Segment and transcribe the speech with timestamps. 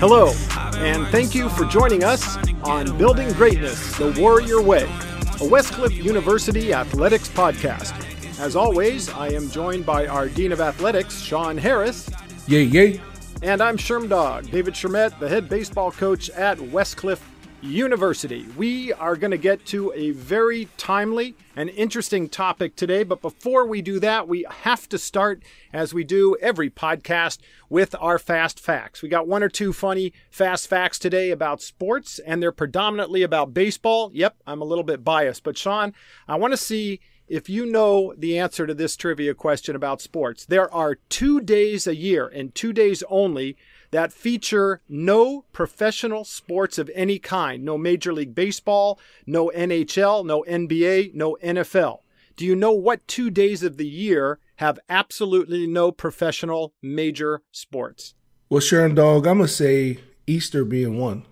[0.00, 0.28] Hello,
[0.76, 6.72] and thank you for joining us on Building Greatness the Warrior Way, a Westcliff University
[6.72, 7.98] athletics podcast.
[8.38, 12.08] As always, I am joined by our Dean of Athletics, Sean Harris.
[12.46, 13.00] Yay, yay.
[13.42, 17.18] And I'm Sherm Shermdog, David Shermet, the head baseball coach at Westcliff
[17.60, 18.46] University.
[18.56, 23.66] We are going to get to a very timely and interesting topic today, but before
[23.66, 28.60] we do that, we have to start, as we do every podcast, with our fast
[28.60, 29.02] facts.
[29.02, 33.54] We got one or two funny fast facts today about sports, and they're predominantly about
[33.54, 34.10] baseball.
[34.14, 35.94] Yep, I'm a little bit biased, but Sean,
[36.28, 40.46] I want to see if you know the answer to this trivia question about sports.
[40.46, 43.56] There are two days a year, and two days only
[43.90, 50.44] that feature no professional sports of any kind no Major League Baseball, no NHL, no
[50.48, 52.00] NBA, no NFL.
[52.36, 58.14] Do you know what two days of the year have absolutely no professional major sports?
[58.48, 61.24] Well, Shermdog, I'm going to say Easter being one.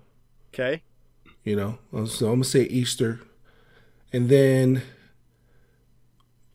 [0.53, 0.83] Okay.
[1.43, 3.21] You know, so I'm going to say Easter.
[4.11, 4.83] And then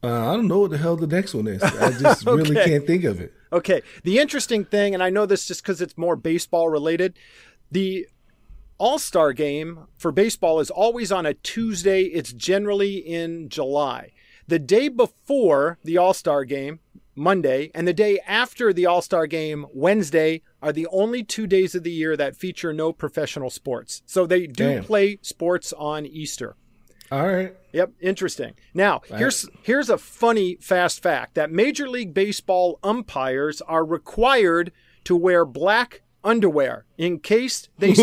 [0.03, 1.63] uh, I don't know what the hell the next one is.
[1.63, 2.37] I just okay.
[2.37, 3.33] really can't think of it.
[3.53, 3.83] Okay.
[4.03, 7.19] The interesting thing, and I know this just because it's more baseball related,
[7.71, 8.07] the
[8.79, 12.03] All Star game for baseball is always on a Tuesday.
[12.05, 14.13] It's generally in July.
[14.49, 16.81] The day before the All Star game,
[17.15, 21.75] Monday, and the day after the All Star game, Wednesday, are the only two days
[21.75, 24.03] of the year that feature no professional sports.
[24.07, 24.85] So they do Damn.
[24.85, 26.57] play sports on Easter.
[27.13, 27.55] All right.
[27.73, 28.55] Yep, interesting.
[28.73, 34.73] Now, here's here's a funny fast fact that Major League Baseball umpires are required
[35.05, 37.95] to wear black underwear in case they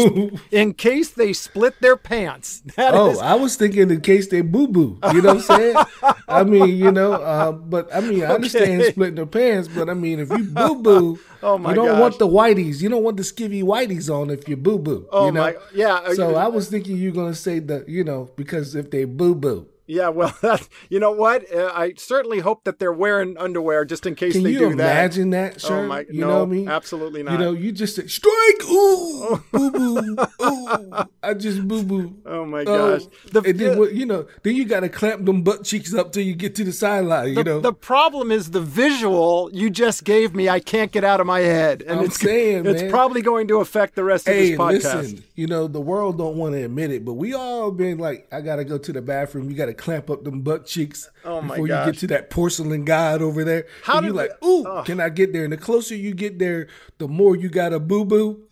[0.51, 2.61] in case they split their pants.
[2.75, 3.19] That oh, is...
[3.19, 4.99] I was thinking in case they boo boo.
[5.13, 5.75] You know what I'm saying?
[6.27, 9.93] I mean, you know, uh, but I mean, I understand splitting their pants, but I
[9.93, 11.99] mean, if you boo boo, oh my you don't gosh.
[11.99, 12.81] want the whiteys.
[12.81, 15.07] You don't want the skivvy whiteys on if you boo boo.
[15.11, 15.41] Oh you know?
[15.41, 16.13] my, yeah.
[16.13, 19.67] So I was thinking you're gonna say the, you know, because if they boo boo.
[19.89, 21.51] Yeah, well, that, you know what?
[21.51, 24.71] Uh, I certainly hope that they're wearing underwear just in case Can they do that.
[24.71, 25.79] imagine that, sir?
[25.79, 26.69] Oh my, you no, know what I mean?
[26.69, 27.31] Absolutely not.
[27.31, 32.15] You know, you just say, strike, ooh, boo boo, ooh, I just boo boo.
[32.23, 33.01] Oh my gosh.
[33.03, 33.41] Oh.
[33.41, 36.23] The, and then, you know, then you got to clamp them butt cheeks up till
[36.23, 37.59] you get to the sideline, you the, know?
[37.59, 41.39] The problem is the visual you just gave me, I can't get out of my
[41.39, 41.81] head.
[41.81, 42.91] And I'm it's, saying, It's man.
[42.91, 45.01] probably going to affect the rest hey, of this podcast.
[45.01, 48.27] Listen, you know, the world don't want to admit it, but we all been like,
[48.31, 49.49] I got to go to the bathroom.
[49.49, 51.87] You got to clamp up them butt cheeks oh before gosh.
[51.87, 53.65] you get to that porcelain god over there.
[53.83, 54.83] How do you like, ooh, oh.
[54.83, 55.43] can I get there?
[55.43, 56.67] And the closer you get there,
[56.97, 58.45] the more you got a boo boo.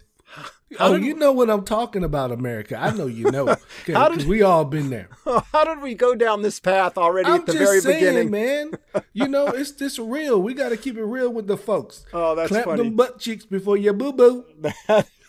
[0.80, 2.78] Oh, did, you know what I'm talking about, America.
[2.78, 3.56] I know you know.
[3.86, 5.08] Because we all been there.
[5.54, 8.32] How did we go down this path already I'm at the very saying, beginning?
[8.32, 8.72] man.
[9.14, 10.42] You know, it's just real.
[10.42, 12.06] We got to keep it real with the folks.
[12.14, 12.84] Oh, that's Clamp funny.
[12.84, 14.46] them butt cheeks before you boo boo.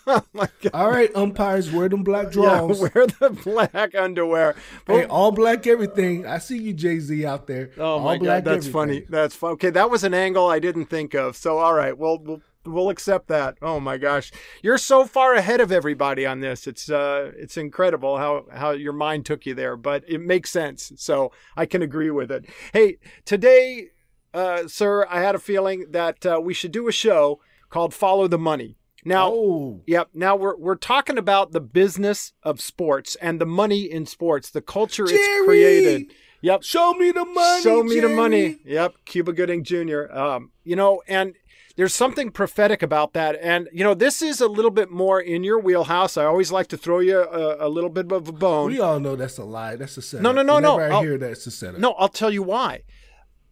[0.10, 0.70] oh my God.
[0.72, 2.80] All right, umpires, wear them black drawers.
[2.80, 4.56] Yeah, wear the black underwear.
[4.86, 6.26] Hey, all black everything.
[6.26, 7.72] I see you, Jay Z, out there.
[7.76, 8.72] Oh all my God, that's everything.
[8.72, 9.06] funny.
[9.06, 9.52] That's fun.
[9.52, 11.36] Okay, that was an angle I didn't think of.
[11.36, 13.58] So, all right, well, we'll we'll accept that.
[13.60, 14.32] Oh my gosh,
[14.62, 16.66] you're so far ahead of everybody on this.
[16.66, 20.90] It's uh, it's incredible how how your mind took you there, but it makes sense.
[20.96, 22.46] So I can agree with it.
[22.72, 22.96] Hey,
[23.26, 23.88] today,
[24.32, 28.26] uh, sir, I had a feeling that uh, we should do a show called "Follow
[28.26, 29.80] the Money." Now, oh.
[29.86, 30.10] yep.
[30.12, 34.60] Now we're we're talking about the business of sports and the money in sports, the
[34.60, 36.12] culture Jerry, it's created.
[36.40, 36.62] Yep.
[36.62, 37.62] Show me the money.
[37.62, 38.08] Show me Jerry.
[38.08, 38.56] the money.
[38.64, 38.94] Yep.
[39.04, 40.10] Cuba Gooding Jr.
[40.12, 41.34] Um, you know, and
[41.76, 43.38] there's something prophetic about that.
[43.40, 46.16] And you know, this is a little bit more in your wheelhouse.
[46.16, 48.72] I always like to throw you a, a little bit of a bone.
[48.72, 49.76] We all know that's a lie.
[49.76, 50.22] That's a setup.
[50.22, 50.98] No, no, no, Whenever no.
[50.98, 51.80] I hear that's a setup.
[51.80, 52.82] No, I'll tell you why.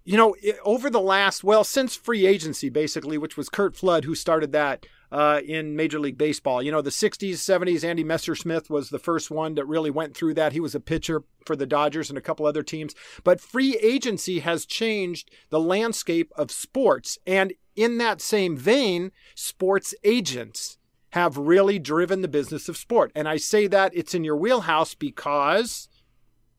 [0.07, 4.15] You know, over the last, well, since free agency, basically, which was Curt Flood who
[4.15, 6.63] started that uh, in Major League Baseball.
[6.63, 10.35] You know, the 60s, 70s, Andy Messersmith was the first one that really went through
[10.35, 10.53] that.
[10.53, 12.95] He was a pitcher for the Dodgers and a couple other teams.
[13.25, 17.19] But free agency has changed the landscape of sports.
[17.27, 20.79] And in that same vein, sports agents
[21.11, 23.11] have really driven the business of sport.
[23.15, 25.89] And I say that it's in your wheelhouse because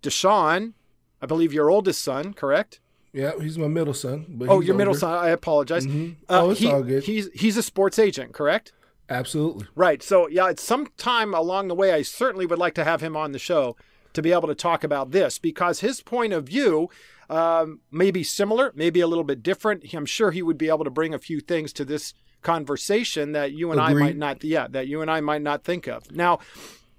[0.01, 0.73] Deshaun,
[1.21, 2.79] I believe your oldest son, correct?
[3.17, 4.27] Yeah, he's my middle son.
[4.41, 4.73] oh, your older.
[4.75, 5.11] middle son.
[5.11, 5.87] I apologize.
[5.87, 6.21] Mm-hmm.
[6.29, 7.03] Uh, oh, it's he, all good.
[7.03, 8.73] He's he's a sports agent, correct?
[9.09, 9.65] Absolutely.
[9.73, 10.03] Right.
[10.03, 13.17] So yeah, at some time along the way, I certainly would like to have him
[13.17, 13.75] on the show
[14.13, 16.91] to be able to talk about this because his point of view
[17.27, 19.91] um, may be similar, maybe a little bit different.
[19.93, 23.51] I'm sure he would be able to bring a few things to this conversation that
[23.51, 23.95] you and Agreed.
[23.95, 26.11] I might not, yeah, that you and I might not think of.
[26.11, 26.39] Now,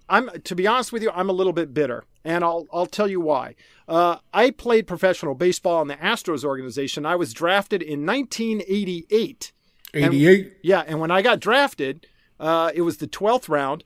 [0.08, 3.08] I'm to be honest with you, I'm a little bit bitter, and I'll I'll tell
[3.08, 3.54] you why.
[3.86, 7.04] Uh, I played professional baseball in the Astros organization.
[7.06, 9.52] I was drafted in 1988.
[9.94, 10.52] 88.
[10.62, 12.06] yeah, and when I got drafted,
[12.40, 13.82] Uh, it was the 12th round,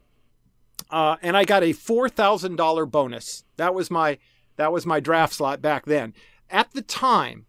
[0.91, 3.45] uh, and I got a $4,000 bonus.
[3.57, 4.19] That was my
[4.57, 6.13] that was my draft slot back then.
[6.51, 7.47] At the time,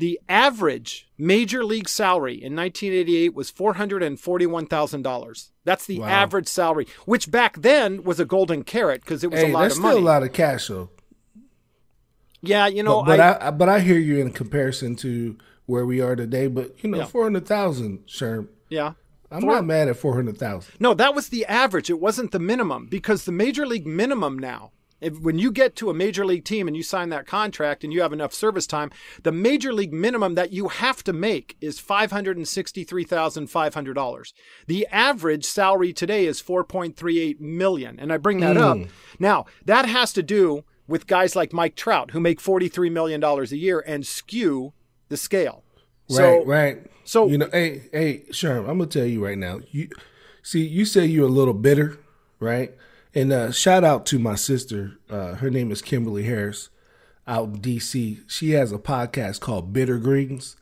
[0.00, 5.50] the average major league salary in 1988 was $441,000.
[5.64, 6.06] That's the wow.
[6.08, 9.70] average salary, which back then was a golden carrot because it was hey, a lot
[9.70, 9.94] of money.
[9.94, 10.90] That's still a lot of cash, though.
[12.40, 15.36] Yeah, you know, but, but I, I, but I hear you in comparison to
[15.66, 16.46] where we are today.
[16.46, 17.04] But you know, yeah.
[17.04, 18.48] four hundred thousand, Sherm.
[18.70, 18.94] Yeah,
[19.30, 20.72] I'm Four, not mad at four hundred thousand.
[20.80, 21.90] No, that was the average.
[21.90, 25.88] It wasn't the minimum because the major league minimum now if, when you get to
[25.90, 28.90] a major league team and you sign that contract and you have enough service time,
[29.22, 34.32] the major league minimum that you have to make is $563,500.
[34.66, 37.98] The average salary today is 4.38 million.
[37.98, 38.84] And I bring that mm.
[38.84, 38.88] up.
[39.18, 43.44] Now, that has to do with guys like Mike Trout who make $43 million a
[43.54, 44.72] year and skew
[45.08, 45.62] the scale.
[46.08, 46.86] So, right, right.
[47.04, 49.60] So, you know, hey, hey, Sherm, I'm going to tell you right now.
[49.70, 49.88] You
[50.42, 51.98] see, you say you're a little bitter,
[52.40, 52.74] right?
[53.14, 54.98] And uh, shout out to my sister.
[55.08, 56.70] Uh, her name is Kimberly Harris
[57.26, 58.22] out in DC.
[58.30, 60.56] She has a podcast called Bitter Greens.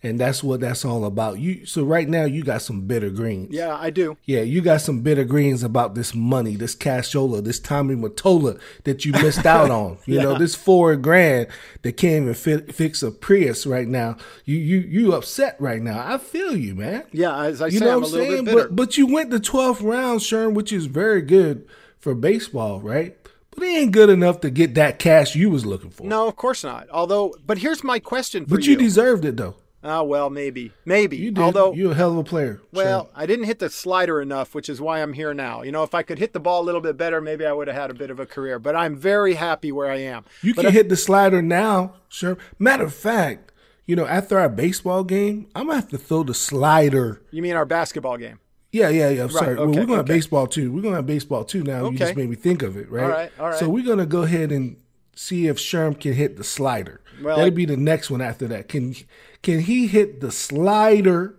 [0.00, 1.40] And that's what that's all about.
[1.40, 3.48] You so right now you got some bitter greens.
[3.50, 4.16] Yeah, I do.
[4.26, 9.04] Yeah, you got some bitter greens about this money, this cashola, this Tommy Mottola that
[9.04, 9.98] you missed out on.
[10.06, 10.22] You yeah.
[10.22, 11.48] know, this four grand
[11.82, 14.16] that can't even fit, fix a Prius right now.
[14.44, 16.00] You you you upset right now.
[16.06, 17.02] I feel you, man.
[17.10, 18.44] Yeah, as I you say, know I'm what I'm saying.
[18.44, 21.66] But but you went the 12th round, Sherm, which is very good
[21.98, 23.16] for baseball, right?
[23.50, 26.04] But he ain't good enough to get that cash you was looking for.
[26.04, 26.88] No, of course not.
[26.90, 28.76] Although, but here's my question for but you.
[28.76, 29.56] But you deserved it though.
[29.82, 31.16] Oh well, maybe, maybe.
[31.16, 31.42] You did.
[31.42, 32.60] Although you're a hell of a player.
[32.72, 33.12] Well, sure.
[33.14, 35.62] I didn't hit the slider enough, which is why I'm here now.
[35.62, 37.68] You know, if I could hit the ball a little bit better, maybe I would
[37.68, 38.58] have had a bit of a career.
[38.58, 40.24] But I'm very happy where I am.
[40.42, 42.38] You but can hit the slider now, sure.
[42.58, 43.52] Matter of fact,
[43.86, 47.22] you know, after our baseball game, I'm gonna have to throw the slider.
[47.30, 48.40] You mean our basketball game?
[48.70, 49.22] Yeah, yeah, yeah.
[49.22, 49.52] Right, sorry.
[49.52, 50.14] Okay, well, we're going to okay.
[50.14, 50.70] baseball too.
[50.70, 51.84] We're going to have baseball too now.
[51.84, 51.92] Okay.
[51.92, 53.02] You just made me think of it, right?
[53.02, 53.58] All right, all right.
[53.58, 54.76] So we're going to go ahead and
[55.14, 57.00] see if Sherm can hit the slider.
[57.22, 58.68] Well, That'll be the next one after that.
[58.68, 58.94] Can
[59.42, 61.37] can he hit the slider?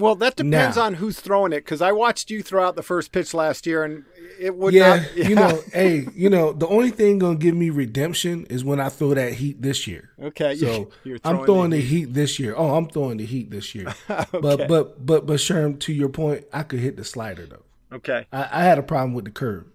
[0.00, 0.82] Well, that depends now?
[0.82, 3.84] on who's throwing it because I watched you throw out the first pitch last year,
[3.84, 4.04] and
[4.38, 5.06] it would yeah, not.
[5.16, 8.80] Yeah, you know, hey, you know, the only thing gonna give me redemption is when
[8.80, 10.10] I throw that heat this year.
[10.20, 11.98] Okay, so throwing I'm throwing the, the heat.
[12.00, 12.14] heat.
[12.14, 12.54] this year.
[12.56, 13.94] Oh, I'm throwing the heat this year.
[14.08, 14.24] okay.
[14.32, 17.96] But but but but Sherm, to your point, I could hit the slider though.
[17.96, 19.66] Okay, I, I had a problem with the curve.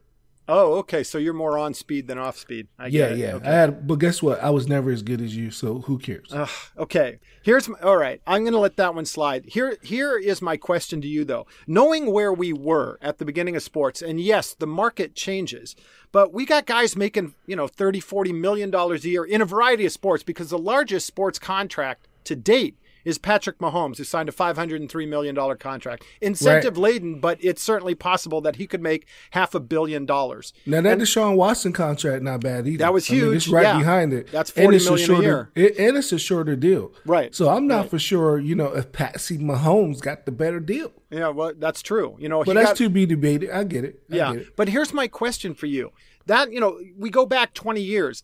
[0.47, 1.03] Oh, okay.
[1.03, 2.67] So you're more on speed than off speed.
[2.77, 3.35] I yeah, yeah.
[3.35, 3.47] Okay.
[3.47, 4.41] I had, but guess what?
[4.43, 6.31] I was never as good as you, so who cares?
[6.31, 6.47] Uh,
[6.77, 7.19] okay.
[7.41, 8.21] Here's my, all right.
[8.27, 9.45] I'm going to let that one slide.
[9.45, 11.47] Here, here is my question to you though.
[11.65, 15.75] Knowing where we were at the beginning of sports, and yes, the market changes,
[16.11, 19.45] but we got guys making you know 30, 40 million dollars a year in a
[19.45, 24.27] variety of sports because the largest sports contract to date is Patrick Mahomes, who signed
[24.27, 26.03] a $503 million contract.
[26.19, 27.21] Incentive laden, right.
[27.21, 30.51] but it's certainly possible that he could make half a billion dollars.
[30.65, 32.79] Now, that and, Deshaun Watson contract, not bad either.
[32.79, 33.23] That was huge.
[33.23, 33.77] I mean, it's right yeah.
[33.77, 34.31] behind it.
[34.31, 35.51] That's $40 million a, shorter, a year.
[35.55, 36.91] It, and it's a shorter deal.
[37.05, 37.33] Right.
[37.33, 37.89] So I'm not right.
[37.91, 40.91] for sure, you know, if Patsy Mahomes got the better deal.
[41.11, 42.17] Yeah, well, that's true.
[42.19, 43.51] You know, but that's got, to be debated.
[43.51, 44.01] I get it.
[44.11, 44.31] I yeah.
[44.33, 44.55] Get it.
[44.55, 45.91] But here's my question for you.
[46.25, 48.23] That, you know, we go back 20 years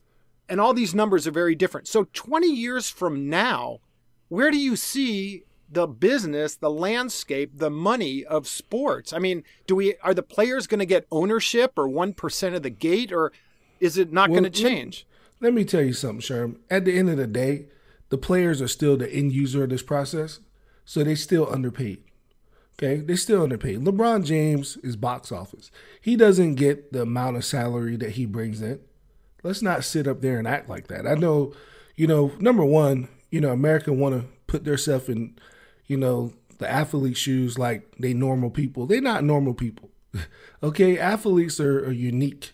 [0.50, 1.88] and all these numbers are very different.
[1.88, 3.79] So 20 years from now,
[4.31, 9.13] where do you see the business, the landscape, the money of sports.
[9.13, 12.69] I mean, do we are the players going to get ownership or 1% of the
[12.69, 13.31] gate or
[13.79, 15.07] is it not well, going to change?
[15.39, 16.57] Let, me tell you something, Sherm.
[16.69, 17.67] At the end of the day,
[18.09, 20.39] the players are still the end user of this process,
[20.85, 22.03] so they still underpaid.
[22.77, 23.79] Okay, they still underpaid.
[23.79, 25.71] LeBron James is box office.
[26.01, 28.79] He doesn't get the amount of salary that he brings in.
[29.43, 31.07] Let's not sit up there and act like that.
[31.07, 31.53] I know,
[31.95, 35.35] you know, number one, you know, America want to put themselves in
[35.91, 38.85] you know, the athlete shoes like they normal people.
[38.85, 39.89] They're not normal people.
[40.63, 42.53] okay, athletes are, are unique.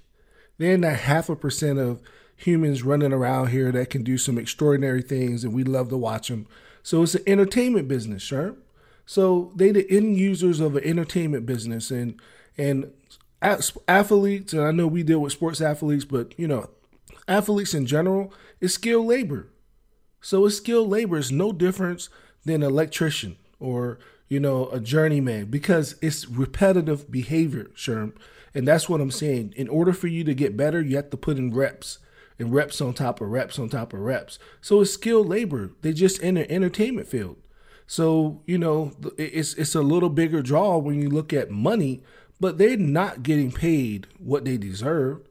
[0.58, 2.02] They're not half a percent of
[2.36, 6.30] humans running around here that can do some extraordinary things, and we love to watch
[6.30, 6.48] them.
[6.82, 8.56] So it's an entertainment business, sure.
[9.06, 12.20] So they the end users of an entertainment business, and
[12.58, 12.92] and
[13.40, 16.72] athletes, and I know we deal with sports athletes, but you know,
[17.28, 19.48] athletes in general is skilled labor.
[20.22, 21.18] So a skilled labor.
[21.18, 22.10] is no difference
[22.46, 28.14] than an electrician or you know a journeyman because it's repetitive behavior, Sherm.
[28.54, 29.54] And that's what I'm saying.
[29.56, 32.00] In order for you to get better, you have to put in reps
[32.40, 34.40] and reps on top of reps on top of reps.
[34.62, 35.72] So it's skilled labor.
[35.82, 37.38] They just in the entertainment field.
[37.86, 42.04] So you know it's it's a little bigger draw when you look at money,
[42.40, 45.22] but they're not getting paid what they deserve.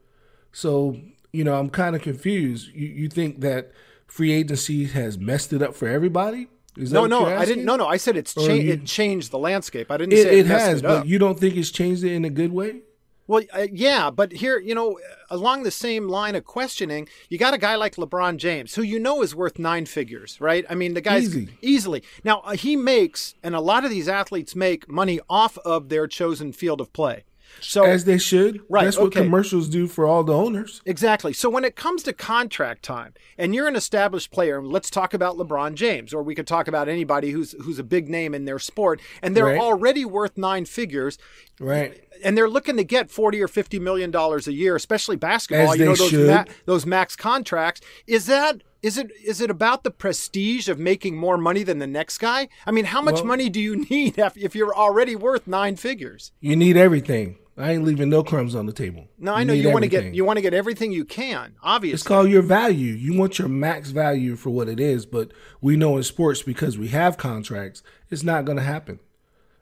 [0.51, 0.97] So
[1.31, 2.73] you know I'm kind of confused.
[2.73, 3.71] You you think that
[4.07, 6.47] free agency has messed it up for everybody?
[6.75, 7.65] no, no, I didn't.
[7.65, 9.89] No, no, I said it's cha- you, it changed the landscape.
[9.89, 12.13] I didn't it, say it, it has, it but you don't think it's changed it
[12.13, 12.81] in a good way?
[13.27, 14.99] Well, uh, yeah, but here, you know,
[15.29, 18.99] along the same line of questioning, you got a guy like LeBron James, who you
[18.99, 20.65] know is worth nine figures, right?
[20.69, 21.49] I mean, the guy's Easy.
[21.61, 22.03] easily.
[22.23, 26.07] Now, uh, he makes, and a lot of these athletes make money off of their
[26.07, 27.25] chosen field of play.
[27.61, 28.61] So as they should.
[28.69, 28.85] Right.
[28.85, 29.21] That's what okay.
[29.21, 30.81] commercials do for all the owners.
[30.85, 31.33] Exactly.
[31.33, 35.37] So when it comes to contract time, and you're an established player, let's talk about
[35.37, 38.59] LeBron James, or we could talk about anybody who's who's a big name in their
[38.59, 39.59] sport, and they're right.
[39.59, 41.17] already worth nine figures.
[41.59, 42.03] Right.
[42.23, 45.73] And they're looking to get forty or fifty million dollars a year, especially basketball.
[45.73, 47.81] As you know those ma- those max contracts.
[48.07, 51.87] Is that is it is it about the prestige of making more money than the
[51.87, 52.47] next guy?
[52.65, 56.31] I mean, how much well, money do you need if you're already worth nine figures?
[56.39, 57.37] You need everything.
[57.57, 59.07] I ain't leaving no crumbs on the table.
[59.17, 61.55] No, I know you want to get you want to get everything you can.
[61.63, 62.93] Obviously, it's called your value.
[62.93, 66.77] You want your max value for what it is, but we know in sports because
[66.77, 68.99] we have contracts, it's not going to happen,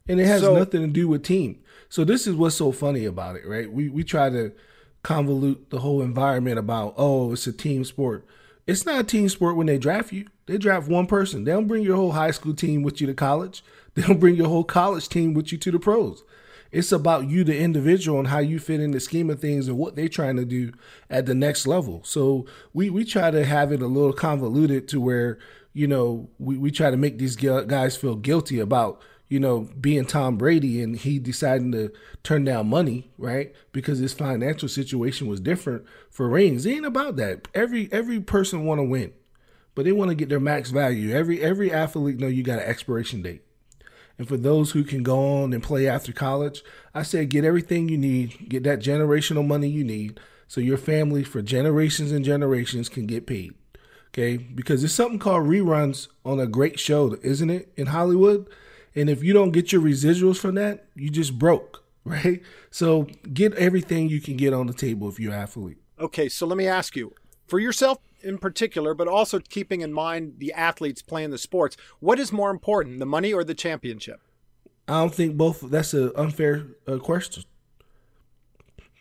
[0.09, 1.63] and it has so, nothing to do with team.
[1.87, 3.71] So this is what's so funny about it, right?
[3.71, 4.51] We we try to
[5.03, 8.25] convolute the whole environment about oh, it's a team sport.
[8.67, 10.27] It's not a team sport when they draft you.
[10.47, 11.43] They draft one person.
[11.43, 13.63] They don't bring your whole high school team with you to college.
[13.95, 16.21] They don't bring your whole college team with you to the pros.
[16.75, 19.77] It's about you, the individual, and how you fit in the scheme of things and
[19.77, 20.73] what they're trying to do
[21.09, 22.01] at the next level.
[22.03, 25.39] So we we try to have it a little convoluted to where
[25.71, 30.03] you know we we try to make these guys feel guilty about you know being
[30.03, 35.39] Tom Brady and he deciding to turn down money right because his financial situation was
[35.39, 36.65] different for rings.
[36.65, 37.47] It ain't about that.
[37.53, 39.13] Every every person want to win,
[39.75, 41.15] but they want to get their max value.
[41.15, 43.44] Every every athlete know you got an expiration date.
[44.17, 47.89] And for those who can go on and play after college, I said get everything
[47.89, 52.89] you need, get that generational money you need so your family for generations and generations
[52.89, 53.53] can get paid.
[54.09, 54.37] Okay?
[54.37, 58.47] Because there's something called reruns on a great show, isn't it, in Hollywood?
[58.95, 62.41] And if you don't get your residuals from that, you just broke, right?
[62.71, 65.77] So get everything you can get on the table if you're an athlete.
[65.99, 67.13] Okay, so let me ask you
[67.47, 72.19] for yourself in particular, but also keeping in mind the athletes playing the sports, what
[72.19, 74.19] is more important, the money or the championship?
[74.87, 75.61] I don't think both.
[75.61, 77.43] That's an unfair uh, question.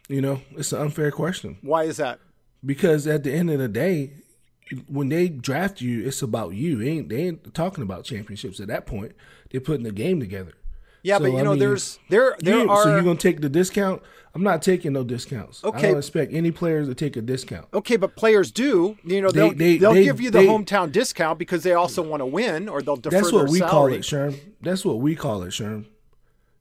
[0.09, 1.59] You know, it's an unfair question.
[1.63, 2.21] Why is that?
[2.65, 4.13] Because at the end of the day,
[4.87, 6.77] when they draft you, it's about you.
[6.77, 9.13] They ain't they ain't talking about championships at that point.
[9.51, 10.53] They're putting the game together.
[11.05, 12.83] Yeah, so, but you know, mean, there's there there you, are.
[12.83, 14.03] So you're gonna take the discount?
[14.35, 15.63] I'm not taking no discounts.
[15.63, 15.79] Okay.
[15.79, 17.69] I don't expect any players to take a discount.
[17.73, 18.97] Okay, but players do.
[19.05, 22.21] You know, they'll, they, will give you the they, hometown discount because they also want
[22.21, 23.17] to win, or they'll defer.
[23.17, 23.71] That's what we salary.
[23.71, 24.41] call it, Sherm.
[24.61, 25.85] That's what we call it, Sherm.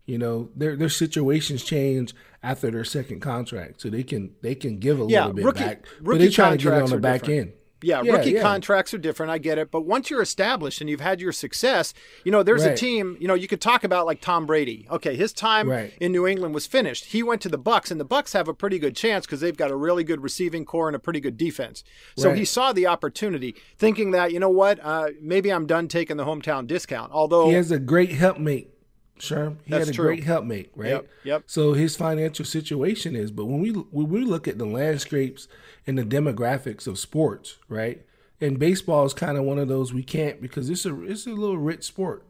[0.05, 4.77] You know, their their situations change after their second contract, so they can they can
[4.77, 6.89] give a yeah, little bit rookie, back, rookie but they try to get it on
[6.89, 7.39] the back different.
[7.39, 7.53] end.
[7.83, 8.41] Yeah, yeah rookie yeah.
[8.41, 9.31] contracts are different.
[9.31, 9.71] I get it.
[9.71, 12.73] But once you're established and you've had your success, you know, there's right.
[12.73, 14.87] a team, you know, you could talk about like Tom Brady.
[14.89, 15.93] Okay, his time right.
[15.99, 17.05] in New England was finished.
[17.05, 19.57] He went to the Bucks and the Bucks have a pretty good chance because they've
[19.57, 21.83] got a really good receiving corps and a pretty good defense.
[22.17, 22.37] So right.
[22.37, 26.25] he saw the opportunity, thinking that, you know what, uh, maybe I'm done taking the
[26.25, 27.11] hometown discount.
[27.11, 28.72] Although he has a great helpmate.
[29.19, 30.05] Sure, he That's had a true.
[30.07, 30.89] great helpmate, right?
[30.89, 31.43] Yep, yep.
[31.45, 35.47] So his financial situation is, but when we when we look at the landscapes
[35.87, 38.05] and the demographics of sports, right?
[38.41, 41.29] and baseball is kind of one of those we can't because it's a it's a
[41.29, 42.25] little rich sport,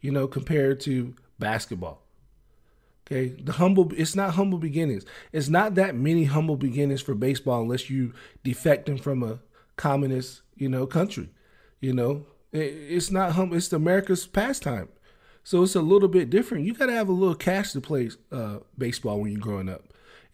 [0.00, 2.02] you know, compared to basketball.
[3.06, 5.04] Okay, the humble it's not humble beginnings.
[5.32, 9.40] It's not that many humble beginnings for baseball unless you defecting from a
[9.76, 11.28] communist, you know, country.
[11.80, 13.56] You know, it's not humble.
[13.56, 14.88] It's America's pastime,
[15.44, 16.64] so it's a little bit different.
[16.64, 19.84] You got to have a little cash to play uh, baseball when you're growing up,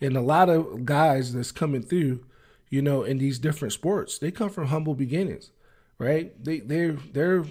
[0.00, 2.24] and a lot of guys that's coming through
[2.70, 4.16] you know, in these different sports.
[4.16, 5.50] They come from humble beginnings,
[5.98, 6.32] right?
[6.42, 7.44] They they're they're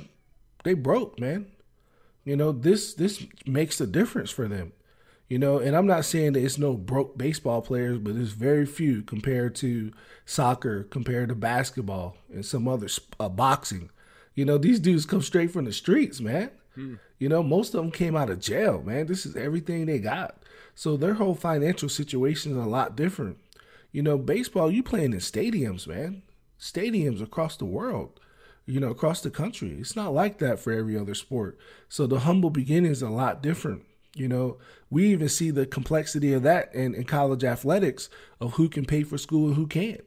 [0.64, 1.48] they broke, man.
[2.24, 4.72] You know, this this makes a difference for them.
[5.28, 8.66] You know, and I'm not saying that it's no broke baseball players, but there's very
[8.66, 9.92] few compared to
[10.26, 12.88] soccer, compared to basketball and some other
[13.20, 13.92] uh, boxing.
[14.34, 16.50] You know, these dudes come straight from the streets, man.
[16.76, 16.96] Hmm.
[17.18, 19.08] You know, most of them came out of jail, man.
[19.08, 20.38] This is everything they got.
[20.76, 23.38] So their whole financial situation is a lot different.
[23.92, 26.22] You know, baseball, you playing in stadiums, man.
[26.60, 28.20] Stadiums across the world,
[28.66, 29.78] you know, across the country.
[29.80, 31.58] It's not like that for every other sport.
[31.88, 33.84] So the humble beginnings a lot different.
[34.16, 34.58] You know,
[34.90, 38.10] we even see the complexity of that in, in college athletics
[38.40, 40.02] of who can pay for school and who can't.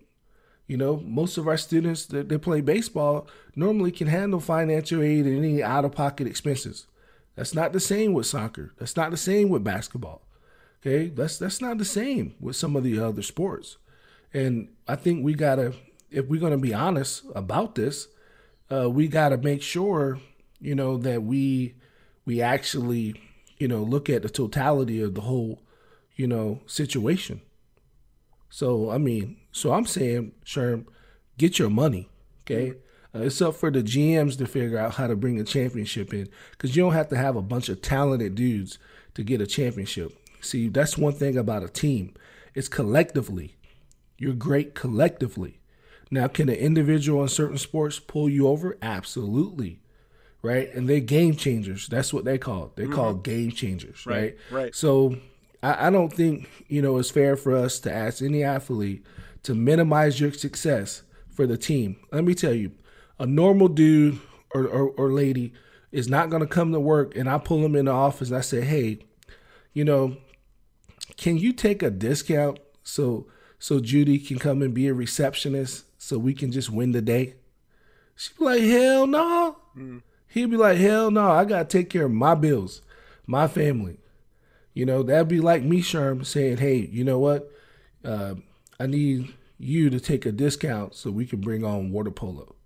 [0.67, 5.27] You know, most of our students that, that play baseball normally can handle financial aid
[5.27, 6.87] and any out of pocket expenses.
[7.35, 8.73] That's not the same with soccer.
[8.79, 10.23] That's not the same with basketball.
[10.81, 13.77] Okay, that's that's not the same with some of the other sports,
[14.35, 15.75] and I think we gotta,
[16.11, 18.09] if we're gonna be honest about this,
[18.69, 20.19] uh, we gotta make sure,
[20.61, 21.75] you know, that we
[22.25, 23.15] we actually,
[23.59, 25.63] you know, look at the totality of the whole,
[26.17, 27.43] you know, situation.
[28.51, 30.87] So I mean, so I'm saying, Sherm,
[31.39, 32.09] get your money,
[32.43, 32.75] okay?
[33.15, 36.29] Uh, it's up for the GMs to figure out how to bring a championship in,
[36.53, 38.79] because you don't have to have a bunch of talented dudes
[39.15, 40.17] to get a championship.
[40.41, 42.15] See, that's one thing about a team.
[42.55, 43.57] It's collectively.
[44.19, 45.61] You're great collectively.
[46.11, 48.77] Now, can an individual in certain sports pull you over?
[48.83, 49.81] Absolutely.
[50.43, 50.73] Right?
[50.75, 51.87] And they're game changers.
[51.87, 52.73] That's what they call.
[52.75, 52.95] They're mm-hmm.
[52.95, 54.37] called game changers, right?
[54.51, 54.65] Right.
[54.65, 54.75] right.
[54.75, 55.17] So
[55.63, 59.05] I, I don't think, you know, it's fair for us to ask any athlete
[59.43, 61.97] to minimize your success for the team.
[62.13, 62.73] Let me tell you,
[63.19, 64.21] a normal dude
[64.55, 65.53] or, or, or lady
[65.91, 68.39] is not going to come to work and I pull them in the office and
[68.39, 69.01] I say, hey,
[69.73, 70.17] you know,
[71.17, 73.27] can you take a discount so
[73.59, 77.35] so Judy can come and be a receptionist so we can just win the day?
[78.17, 79.57] She'd be like, hell no.
[79.77, 80.03] Mm.
[80.29, 82.83] He'd be like, hell no, I gotta take care of my bills,
[83.27, 83.99] my family.
[84.75, 87.51] You know, that'd be like me, Sherm, saying, hey, you know what?
[88.05, 88.37] Uh,
[88.83, 92.57] I need you to take a discount so we can bring on water polo.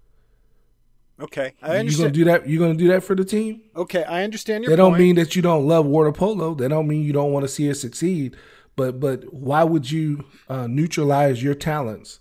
[1.21, 2.17] Okay, I understand.
[2.17, 2.49] You gonna do that?
[2.49, 3.63] You gonna do that for the team?
[3.75, 4.71] Okay, I understand your.
[4.71, 6.55] That don't mean that you don't love water polo.
[6.55, 8.37] That don't mean you don't want to see it succeed.
[8.77, 12.21] But but why would you uh, neutralize your talents?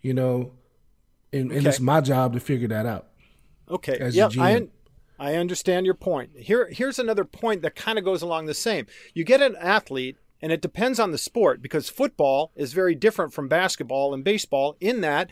[0.00, 0.52] You know,
[1.32, 1.58] and, okay.
[1.58, 3.08] and it's my job to figure that out.
[3.68, 4.10] Okay.
[4.10, 4.68] yeah, I
[5.18, 6.30] I understand your point.
[6.36, 8.86] Here here's another point that kind of goes along the same.
[9.14, 13.32] You get an athlete and it depends on the sport because football is very different
[13.32, 15.30] from basketball and baseball in that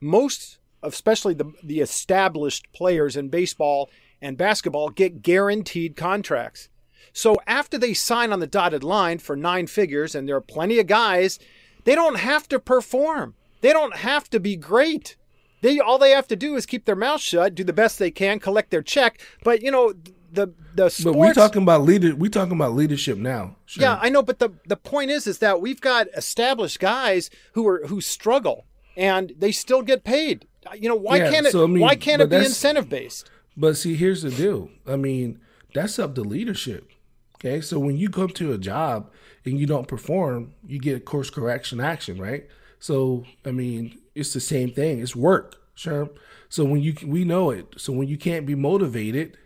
[0.00, 3.90] most especially the, the established players in baseball
[4.20, 6.68] and basketball, get guaranteed contracts.
[7.12, 10.78] So after they sign on the dotted line for nine figures, and there are plenty
[10.78, 11.38] of guys,
[11.84, 13.34] they don't have to perform.
[13.62, 15.16] They don't have to be great.
[15.62, 18.10] They all they have to do is keep their mouth shut, do the best they
[18.10, 19.20] can, collect their check.
[19.44, 19.92] But you know
[20.32, 21.04] the the sports.
[21.04, 22.14] But we talking about leader.
[22.14, 23.56] We talking about leadership now.
[23.66, 23.82] Sure.
[23.82, 24.22] Yeah, I know.
[24.22, 28.66] But the the point is, is that we've got established guys who are who struggle
[28.96, 30.46] and they still get paid.
[30.74, 31.52] You know, why yeah, can't it?
[31.52, 33.30] So, I mean, why can't it be incentive based?
[33.56, 34.70] But see, here's the deal.
[34.86, 35.40] I mean,
[35.74, 36.88] that's up to leadership.
[37.36, 39.10] Okay, so when you come to a job
[39.46, 42.46] and you don't perform, you get a course correction action, right?
[42.78, 45.00] So I mean, it's the same thing.
[45.00, 46.10] It's work, sure.
[46.50, 47.74] So when you we know it.
[47.78, 49.38] So when you can't be motivated,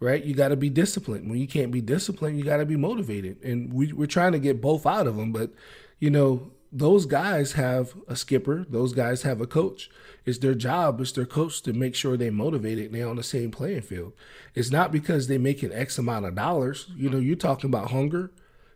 [0.00, 0.24] right?
[0.24, 1.30] You got to be disciplined.
[1.30, 3.42] When you can't be disciplined, you got to be motivated.
[3.44, 5.30] And we, we're trying to get both out of them.
[5.32, 5.52] But
[5.98, 8.64] you know, those guys have a skipper.
[8.68, 9.90] Those guys have a coach.
[10.24, 13.22] It's their job, it's their coach to make sure they're motivated and they're on the
[13.22, 14.12] same playing field.
[14.54, 16.90] It's not because they make an X amount of dollars.
[16.94, 18.30] You know, you're talking about hunger.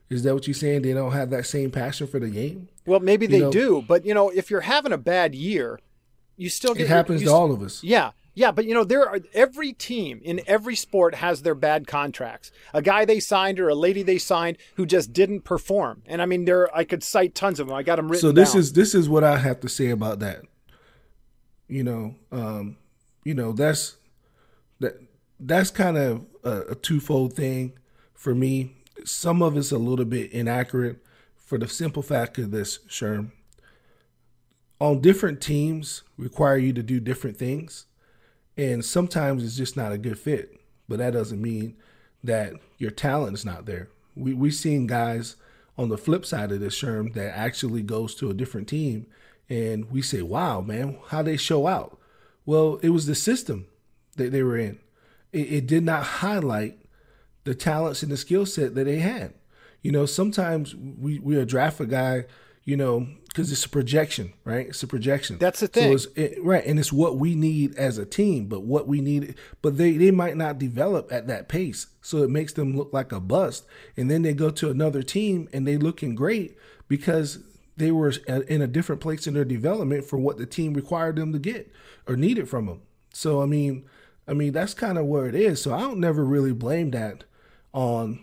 [0.08, 0.82] Is that what you're saying?
[0.82, 2.68] They don't have that same passion for the game?
[2.87, 5.80] Well, maybe they you know, do, but you know, if you're having a bad year,
[6.37, 7.82] you still get it happens to all of us.
[7.82, 11.87] Yeah, yeah, but you know, there are every team in every sport has their bad
[11.87, 12.51] contracts.
[12.73, 16.03] A guy they signed or a lady they signed who just didn't perform.
[16.07, 17.77] And I mean, there I could cite tons of them.
[17.77, 18.20] I got them written.
[18.20, 18.61] So this down.
[18.61, 20.44] is this is what I have to say about that
[21.68, 22.77] you know, um,
[23.25, 23.97] you know that's
[24.81, 25.01] that
[25.40, 27.73] that's kind of a, a twofold thing
[28.12, 28.77] for me.
[29.05, 31.03] Some of it's a little bit inaccurate
[31.37, 33.33] for the simple fact of this, Sherm.
[34.81, 37.87] On different teams require you to do different things,
[38.56, 40.60] and sometimes it's just not a good fit.
[40.88, 41.76] But that doesn't mean
[42.22, 43.88] that your talent is not there.
[44.14, 45.36] We we've seen guys
[45.76, 49.06] on the flip side of this, Sherm, that actually goes to a different team
[49.48, 51.98] and we say, wow, man, how they show out?
[52.46, 53.66] Well, it was the system
[54.16, 54.78] that they were in.
[55.32, 56.78] It, it did not highlight
[57.44, 59.34] the talents and the skill set that they had.
[59.82, 62.24] You know, sometimes we, we draft a guy,
[62.64, 64.68] you know, because it's a projection, right?
[64.68, 65.38] It's a projection.
[65.38, 65.99] That's the thing.
[65.99, 66.64] So it, right.
[66.64, 70.12] And it's what we need as a team, but what we need, but they, they
[70.12, 71.88] might not develop at that pace.
[72.01, 73.66] So it makes them look like a bust.
[73.97, 77.40] And then they go to another team and they looking great because
[77.77, 81.33] they were in a different place in their development for what the team required them
[81.33, 81.73] to get
[82.07, 82.83] or needed from them.
[83.12, 83.85] So I mean,
[84.29, 85.61] I mean that's kind of where it is.
[85.61, 87.25] So I don't never really blame that
[87.73, 88.20] on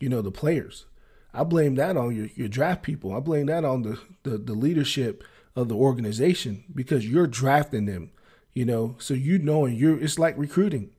[0.00, 0.86] you know the players.
[1.34, 3.12] I blame that on your, your draft people.
[3.12, 5.24] I blame that on the, the the leadership
[5.56, 8.10] of the organization because you're drafting them.
[8.52, 10.90] You know, so you know, and you're it's like recruiting.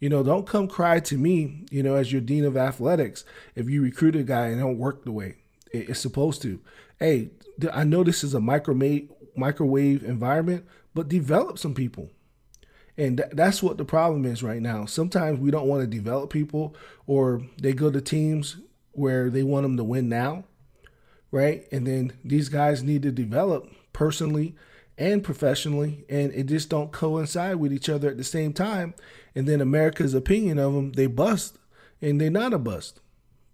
[0.00, 1.64] You know, don't come cry to me.
[1.70, 5.04] You know, as your dean of athletics, if you recruit a guy and don't work
[5.04, 5.36] the way
[5.74, 6.60] it's supposed to.
[6.98, 7.30] Hey,
[7.72, 12.10] I know this is a microwave microwave environment, but develop some people.
[12.96, 14.84] And th- that's what the problem is right now.
[14.84, 16.76] Sometimes we don't want to develop people,
[17.06, 18.56] or they go to teams
[18.94, 20.44] where they want them to win now,
[21.30, 21.66] right?
[21.72, 24.54] And then these guys need to develop personally
[24.96, 28.94] and professionally, and it just don't coincide with each other at the same time.
[29.34, 31.58] And then America's opinion of them, they bust,
[32.00, 33.00] and they're not a bust.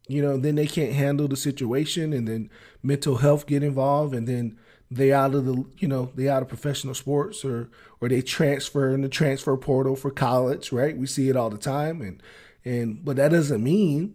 [0.07, 2.51] You know, then they can't handle the situation, and then
[2.83, 4.59] mental health get involved, and then
[4.91, 8.91] they out of the you know they out of professional sports or or they transfer
[8.91, 12.23] in the transfer portal for college right we see it all the time and
[12.65, 14.15] and but that doesn't mean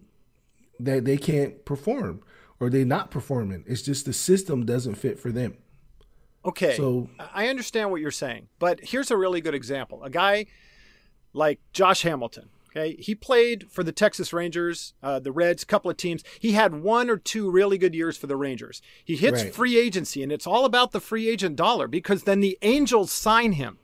[0.80, 2.22] that they can't perform
[2.60, 5.56] or they're not performing it's just the system doesn't fit for them
[6.44, 10.46] okay so i understand what you're saying but here's a really good example a guy
[11.34, 15.90] like josh hamilton Okay, he played for the Texas Rangers, uh, the Reds, a couple
[15.90, 16.24] of teams.
[16.40, 18.82] He had one or two really good years for the Rangers.
[19.04, 19.56] He hits right.
[19.56, 23.54] free agency, and it's all about the free agent dollar because then the Angels sign
[23.54, 23.80] him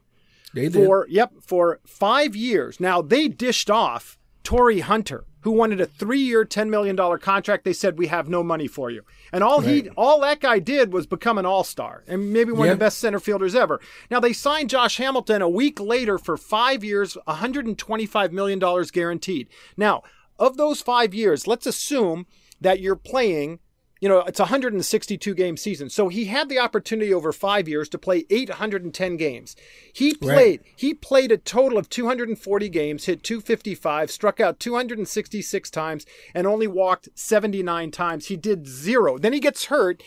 [0.53, 1.13] they for did.
[1.13, 2.81] yep for five years.
[2.81, 7.63] Now they dished off Torii Hunter, who wanted a three-year, ten million dollar contract.
[7.63, 9.83] They said we have no money for you, and all right.
[9.85, 12.73] he, all that guy did was become an all-star and maybe one yep.
[12.73, 13.79] of the best center fielders ever.
[14.09, 19.47] Now they signed Josh Hamilton a week later for five years, 125 million dollars guaranteed.
[19.77, 20.03] Now
[20.39, 22.25] of those five years, let's assume
[22.59, 23.59] that you're playing
[24.01, 25.87] you know, it's a 162 game season.
[25.89, 29.55] So he had the opportunity over five years to play 810 games.
[29.93, 30.73] He played, right.
[30.75, 36.65] he played a total of 240 games, hit 255, struck out 266 times, and only
[36.65, 38.25] walked 79 times.
[38.25, 39.19] He did zero.
[39.19, 40.01] Then he gets hurt,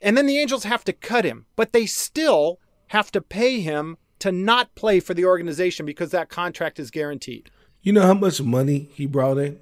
[0.00, 3.98] and then the Angels have to cut him, but they still have to pay him
[4.20, 7.50] to not play for the organization because that contract is guaranteed.
[7.82, 9.60] You know how much money he brought in?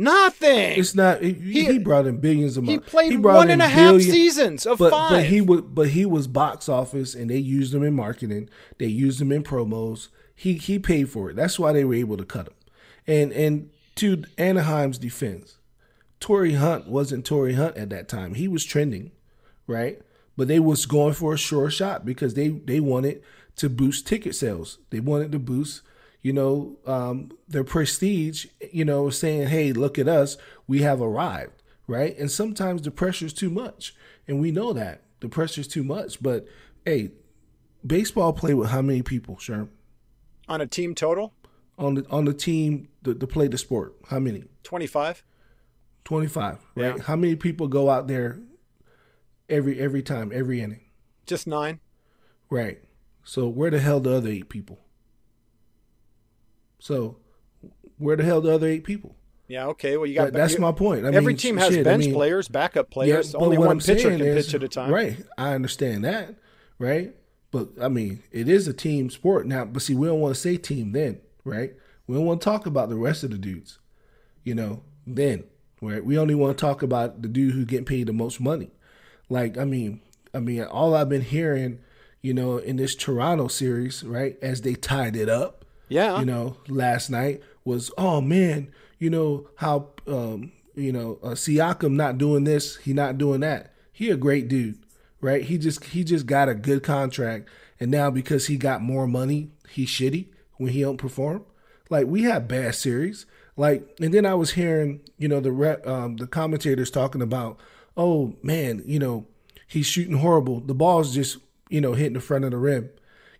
[0.00, 0.78] Nothing.
[0.78, 1.20] It's not.
[1.20, 2.78] He, he, brought in billions of money.
[2.78, 5.10] He played he one and a half billion, seasons of but, five.
[5.10, 8.48] But he was, but he was box office, and they used him in marketing.
[8.78, 10.08] They used him in promos.
[10.34, 11.36] He he paid for it.
[11.36, 12.54] That's why they were able to cut him.
[13.06, 15.58] And and to Anaheim's defense,
[16.18, 18.32] Torii Hunt wasn't Torii Hunt at that time.
[18.32, 19.10] He was trending,
[19.66, 20.00] right?
[20.34, 23.22] But they was going for a sure shot because they they wanted
[23.56, 24.78] to boost ticket sales.
[24.88, 25.82] They wanted to boost
[26.22, 31.62] you know, um, their prestige, you know, saying, hey, look at us, we have arrived,
[31.86, 32.16] right?
[32.18, 33.94] And sometimes the pressure is too much.
[34.28, 36.22] And we know that the pressure is too much.
[36.22, 36.46] But
[36.84, 37.12] hey,
[37.86, 39.68] baseball play with how many people, Sherm?
[40.48, 41.32] On a team total?
[41.78, 44.44] On the on the team to, to play the sport, how many?
[44.62, 45.24] Twenty five.
[46.04, 46.96] Twenty five, right?
[46.96, 47.02] Yeah.
[47.02, 48.38] How many people go out there
[49.48, 50.82] every every time, every inning?
[51.26, 51.80] Just nine.
[52.50, 52.82] Right.
[53.24, 54.80] So where the hell the other eight people?
[56.80, 57.18] So
[57.98, 59.14] where the hell the other eight people?
[59.46, 59.96] Yeah, okay.
[59.96, 60.32] Well, you got.
[60.32, 61.04] that's my point.
[61.04, 63.32] I every mean, team has shit, bench I mean, players, backup players.
[63.32, 64.92] Yeah, Only one I'm pitcher can is, pitch at a time.
[64.92, 65.16] Right.
[65.36, 66.36] I understand that.
[66.78, 67.14] Right.
[67.50, 69.64] But I mean, it is a team sport now.
[69.64, 71.74] But see, we don't want to say team then, right?
[72.06, 73.78] We don't want to talk about the rest of the dudes.
[74.44, 75.44] You know, then,
[75.82, 76.04] right?
[76.04, 78.70] We only want to talk about the dude who getting paid the most money.
[79.28, 80.00] Like, I mean,
[80.32, 81.80] I mean, all I've been hearing,
[82.22, 86.20] you know, in this Toronto series, right, as they tied it up yeah.
[86.20, 91.92] You know, last night was, oh man, you know how um, you know uh, Siakam
[91.92, 93.74] not doing this, he not doing that.
[93.92, 94.78] He a great dude,
[95.20, 95.42] right?
[95.42, 97.48] He just he just got a good contract,
[97.78, 101.44] and now because he got more money, he shitty when he don't perform.
[101.90, 103.26] Like we have bad series,
[103.56, 107.58] like, and then I was hearing, you know, the rep, um, the commentators talking about,
[107.96, 109.26] oh man, you know,
[109.66, 110.60] he's shooting horrible.
[110.60, 112.90] The ball's just you know hitting the front of the rim.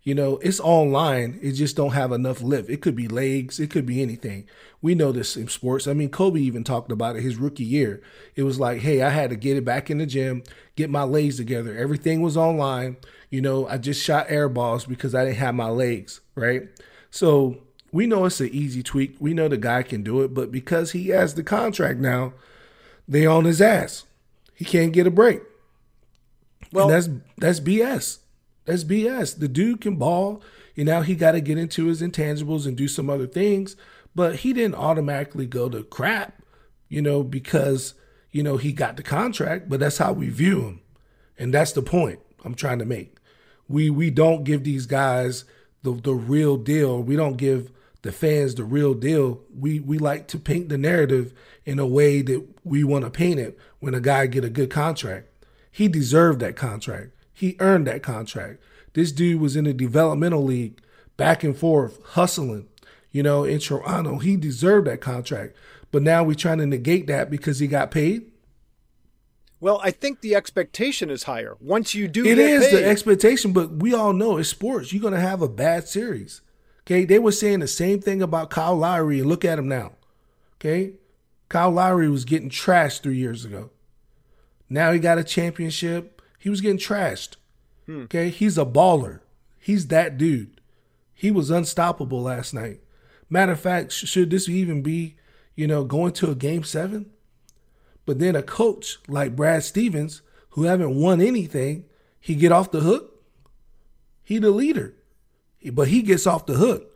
[0.03, 1.39] You know, it's online.
[1.43, 2.69] It just don't have enough lift.
[2.69, 3.59] It could be legs.
[3.59, 4.47] It could be anything.
[4.81, 5.87] We know this in sports.
[5.87, 8.01] I mean, Kobe even talked about it his rookie year.
[8.35, 10.41] It was like, hey, I had to get it back in the gym,
[10.75, 11.77] get my legs together.
[11.77, 12.97] Everything was online.
[13.29, 16.63] You know, I just shot air balls because I didn't have my legs, right?
[17.11, 17.59] So
[17.91, 19.17] we know it's an easy tweak.
[19.19, 22.33] We know the guy can do it, but because he has the contract now,
[23.07, 24.05] they on his ass.
[24.55, 25.41] He can't get a break.
[26.71, 28.19] Well, and that's that's BS.
[28.65, 29.39] That's BS.
[29.39, 30.41] The dude can ball.
[30.75, 33.75] You know, he got to get into his intangibles and do some other things,
[34.15, 36.41] but he didn't automatically go to crap,
[36.87, 37.93] you know, because,
[38.31, 40.79] you know, he got the contract, but that's how we view him.
[41.37, 43.17] And that's the point I'm trying to make.
[43.67, 45.45] We we don't give these guys
[45.83, 47.01] the the real deal.
[47.01, 47.71] We don't give
[48.01, 49.41] the fans the real deal.
[49.57, 51.33] We we like to paint the narrative
[51.65, 54.69] in a way that we want to paint it when a guy get a good
[54.69, 55.27] contract.
[55.71, 57.11] He deserved that contract.
[57.41, 58.61] He earned that contract.
[58.93, 60.79] This dude was in the developmental league,
[61.17, 62.67] back and forth, hustling,
[63.11, 64.19] you know, in Toronto.
[64.19, 65.55] He deserved that contract.
[65.89, 68.29] But now we're trying to negate that because he got paid.
[69.59, 71.57] Well, I think the expectation is higher.
[71.59, 72.75] Once you do It is paid.
[72.75, 74.93] the expectation, but we all know it's sports.
[74.93, 76.41] You're going to have a bad series.
[76.85, 77.05] Okay.
[77.05, 79.93] They were saying the same thing about Kyle Lowry, and look at him now.
[80.59, 80.93] Okay.
[81.49, 83.71] Kyle Lowry was getting trashed three years ago.
[84.69, 86.10] Now he got a championship.
[86.41, 87.35] He was getting trashed.
[87.85, 88.01] Hmm.
[88.03, 89.19] Okay, he's a baller.
[89.59, 90.59] He's that dude.
[91.13, 92.79] He was unstoppable last night.
[93.29, 95.17] Matter of fact, should this even be,
[95.55, 97.11] you know, going to a game seven?
[98.07, 101.85] But then a coach like Brad Stevens, who haven't won anything,
[102.19, 103.23] he get off the hook.
[104.23, 104.95] He the leader,
[105.73, 106.91] but he gets off the hook.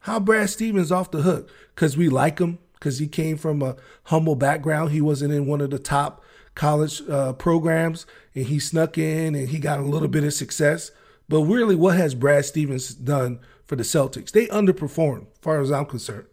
[0.00, 1.48] How Brad Stevens off the hook?
[1.74, 2.58] Because we like him.
[2.74, 4.90] Because he came from a humble background.
[4.90, 6.22] He wasn't in one of the top
[6.54, 10.90] college uh, programs, and he snuck in and he got a little bit of success.
[11.28, 14.30] But really, what has Brad Stevens done for the Celtics?
[14.32, 16.26] They underperformed, as far as I'm concerned.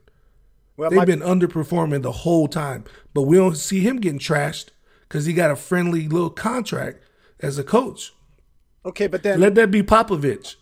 [0.75, 4.69] Well, They've my- been underperforming the whole time, but we don't see him getting trashed
[5.08, 7.03] because he got a friendly little contract
[7.39, 8.13] as a coach.
[8.86, 10.55] Okay, but then let that be Popovich.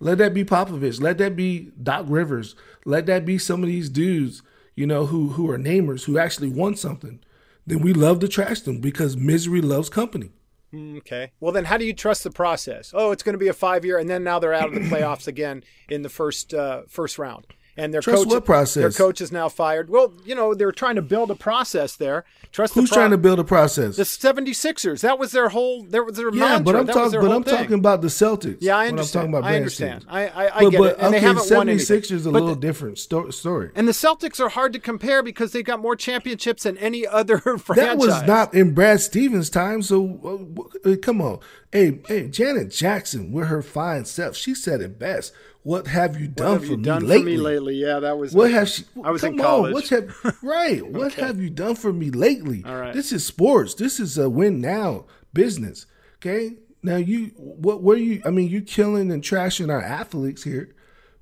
[0.00, 1.00] Let that be Popovich.
[1.00, 2.54] Let that be Doc Rivers.
[2.84, 4.42] Let that be some of these dudes,
[4.74, 7.20] you know, who who are namers who actually won something.
[7.68, 10.30] Then we love to trash them because misery loves company.
[10.70, 11.32] Hmm, okay.
[11.38, 12.92] Well, then how do you trust the process?
[12.94, 14.88] Oh, it's going to be a five year, and then now they're out of the
[14.88, 17.46] playoffs again in the first uh, first round
[17.78, 18.82] and their Trust coach what process?
[18.82, 19.88] their coach is now fired.
[19.88, 22.24] Well, you know, they're trying to build a process there.
[22.50, 22.82] Trust me.
[22.82, 23.96] Who's pro- trying to build a process?
[23.96, 25.00] The 76ers.
[25.00, 26.64] That was their whole There was their yeah, mantra.
[26.64, 28.58] but I'm talking but I'm talking about the Celtics.
[28.60, 29.34] Yeah, I understand.
[29.36, 30.06] i understand.
[30.08, 30.98] I I, I but, get but, it.
[30.98, 32.16] And okay, they haven't 76ers won anything.
[32.16, 33.70] is a but little the, different sto- story.
[33.74, 37.38] And the Celtics are hard to compare because they've got more championships than any other
[37.38, 37.76] franchise.
[37.88, 39.82] That was not in Brad Stevens' time.
[39.82, 41.38] So uh, come on,
[41.72, 45.32] hey, hey, Janet Jackson with her fine self, she said it best.
[45.62, 47.18] What have you done, have for, you me done lately?
[47.18, 47.74] for me lately?
[47.76, 48.32] Yeah, that was.
[48.32, 48.84] What have she?
[49.02, 49.70] I was come in college.
[49.70, 50.86] On, what have, right.
[50.86, 51.26] What okay.
[51.26, 52.62] have you done for me lately?
[52.64, 52.94] All right.
[52.94, 53.74] This is sports.
[53.74, 55.86] This is a win now business.
[56.16, 56.56] Okay.
[56.82, 57.82] Now you, what?
[57.82, 58.22] What are you?
[58.24, 60.74] I mean, you killing and trashing our athletes here.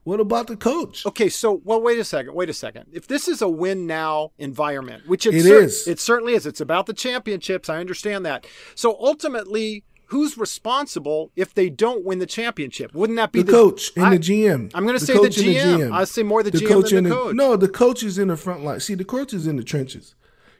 [0.07, 1.05] What about the coach?
[1.05, 2.35] Okay, so well, wait a second.
[2.35, 2.87] Wait a second.
[2.92, 6.46] If this is a win now environment, which it, it cer- is, it certainly is.
[6.46, 7.68] It's about the championships.
[7.68, 8.46] I understand that.
[8.77, 12.95] So ultimately, who's responsible if they don't win the championship?
[12.95, 14.71] Wouldn't that be the, the coach and I, the GM?
[14.75, 15.79] I'm going to say the GM.
[15.79, 15.92] GM.
[15.92, 17.35] I say more the, the GM coach than the, the coach.
[17.35, 18.81] No, the coach is in the front line.
[18.81, 20.14] See, the coach is in the trenches.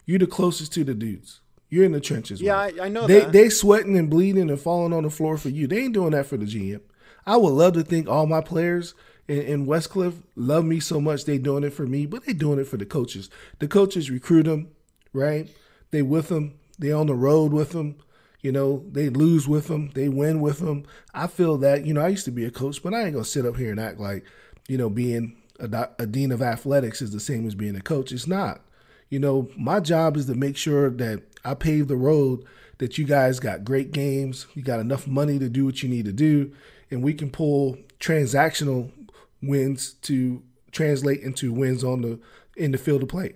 [0.05, 1.41] You're the closest to the dudes.
[1.69, 2.41] You're in the trenches.
[2.41, 3.33] Yeah, I, I, know they, that.
[3.33, 5.67] They sweating and bleeding and falling on the floor for you.
[5.67, 6.81] They ain't doing that for the GM.
[7.27, 8.95] I would love to think all my players
[9.27, 12.61] in, in Westcliff love me so much they doing it for me, but they doing
[12.61, 13.31] it for the coaches.
[13.59, 14.69] The coaches recruit them,
[15.13, 15.49] right?
[15.91, 16.55] They with them.
[16.79, 17.97] They on the road with them.
[18.43, 20.85] You know, they lose with them, they win with them.
[21.15, 23.25] I feel that, you know, I used to be a coach, but I ain't going
[23.25, 24.25] to sit up here and act like,
[24.69, 28.13] you know, being a, a, dean of athletics is the same as being a coach.
[28.13, 28.61] It's not.
[29.09, 32.45] You know, my job is to make sure that I pave the road
[32.79, 36.05] that you guys got great games, you got enough money to do what you need
[36.05, 36.53] to do,
[36.91, 38.91] and we can pull transactional
[39.43, 42.19] wins to translate into wins on the
[42.57, 43.35] in the field of play.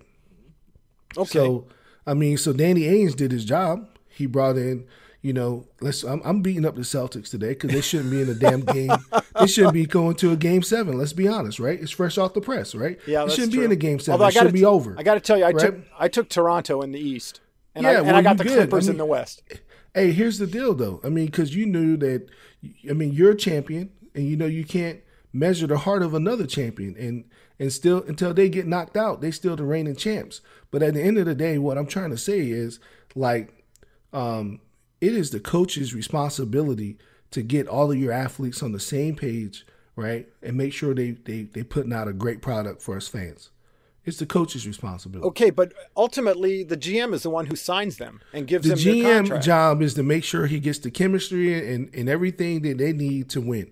[1.17, 1.31] Okay.
[1.31, 1.67] So,
[2.07, 3.89] I mean, so Danny Ainge did his job.
[4.21, 4.87] He brought in,
[5.23, 6.03] you know, let's.
[6.03, 8.93] I'm, I'm beating up the Celtics today because they shouldn't be in a damn game.
[9.41, 10.99] they shouldn't be going to a game seven.
[10.99, 11.81] Let's be honest, right?
[11.81, 12.99] It's fresh off the press, right?
[13.07, 13.63] Yeah, it shouldn't true.
[13.63, 14.21] be in a game seven.
[14.21, 14.95] Although it should be over.
[14.99, 15.59] I got to tell you, I right?
[15.59, 17.41] took I took Toronto in the East,
[17.75, 18.45] and yeah, I, and well, I got the.
[18.45, 19.43] Clippers I mean, in the West.
[19.95, 21.01] Hey, here's the deal, though.
[21.03, 22.27] I mean, because you knew that.
[22.89, 25.01] I mean, you're a champion, and you know you can't
[25.33, 27.25] measure the heart of another champion, and
[27.59, 30.41] and still until they get knocked out, they still the reigning champs.
[30.71, 32.81] But at the end of the day, what I'm trying to say is
[33.15, 33.60] like,
[34.13, 34.61] um,
[35.01, 36.99] it is the coach's responsibility
[37.31, 41.13] to get all of your athletes on the same page, right, and make sure they
[41.13, 43.51] they they putting out a great product for us fans.
[44.05, 45.29] It's the coach's responsibility.
[45.29, 48.79] Okay, but ultimately the GM is the one who signs them and gives the them
[48.79, 52.79] the GM job is to make sure he gets the chemistry and, and everything that
[52.79, 53.71] they need to win.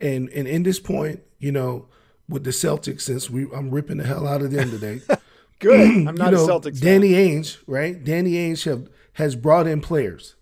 [0.00, 1.88] And and in this point, you know,
[2.28, 5.00] with the Celtics, since we I'm ripping the hell out of them today.
[5.60, 5.80] Good.
[6.08, 7.00] I'm not you know, a Celtics fan.
[7.00, 8.02] Danny Ainge, right?
[8.02, 8.88] Danny Ainge have,
[9.20, 10.34] has brought in players.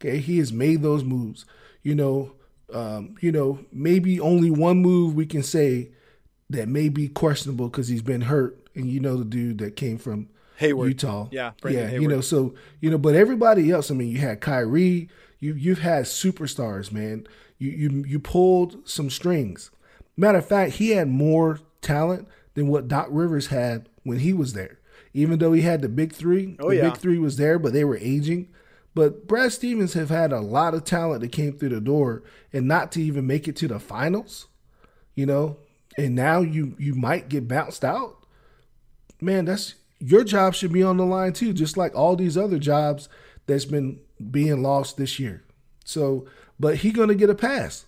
[0.00, 1.46] Okay, he has made those moves.
[1.82, 2.32] You know,
[2.72, 5.90] um, you know, maybe only one move we can say
[6.50, 9.98] that may be questionable because he's been hurt, and you know the dude that came
[9.98, 10.88] from Hayward.
[10.88, 11.28] Utah.
[11.30, 12.02] Yeah, Brendan yeah, Hayward.
[12.02, 13.90] you know, so you know, but everybody else.
[13.90, 15.08] I mean, you had Kyrie.
[15.38, 17.26] You you've had superstars, man.
[17.58, 19.70] You you you pulled some strings.
[20.16, 24.52] Matter of fact, he had more talent than what Doc Rivers had when he was
[24.52, 24.78] there.
[25.14, 26.90] Even though he had the big three, Oh, the yeah.
[26.90, 28.48] big three was there, but they were aging.
[28.94, 32.22] But Brad Stevens have had a lot of talent that came through the door,
[32.52, 34.46] and not to even make it to the finals,
[35.14, 35.56] you know.
[35.96, 38.24] And now you you might get bounced out.
[39.20, 42.58] Man, that's your job should be on the line too, just like all these other
[42.58, 43.08] jobs
[43.46, 44.00] that's been
[44.30, 45.42] being lost this year.
[45.84, 46.26] So,
[46.58, 47.86] but he gonna get a pass.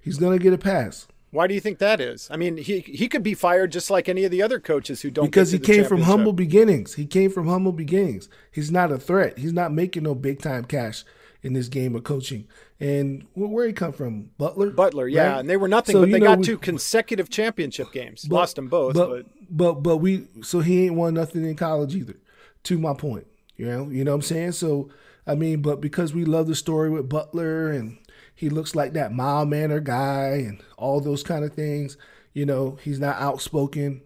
[0.00, 2.28] He's gonna get a pass Why do you think that is?
[2.30, 5.10] I mean, he he could be fired just like any of the other coaches who
[5.10, 6.94] don't because he get to the came from humble beginnings.
[6.94, 8.28] He came from humble beginnings.
[8.52, 9.38] He's not a threat.
[9.38, 11.04] He's not making no big time cash
[11.42, 12.46] in this game of coaching.
[12.78, 14.30] And where he come from?
[14.38, 14.70] Butler.
[14.70, 15.40] Butler, yeah, right?
[15.40, 18.24] and they were nothing, so, but they know, got we, two consecutive championship games.
[18.24, 21.56] But, Lost them both, but, but but but we so he ain't won nothing in
[21.56, 22.16] college either.
[22.64, 24.52] To my point, you know, you know what I'm saying.
[24.52, 24.88] So
[25.26, 27.98] I mean, but because we love the story with Butler and
[28.34, 31.96] he looks like that mild mannered guy and all those kind of things,
[32.32, 34.02] you know, he's not outspoken.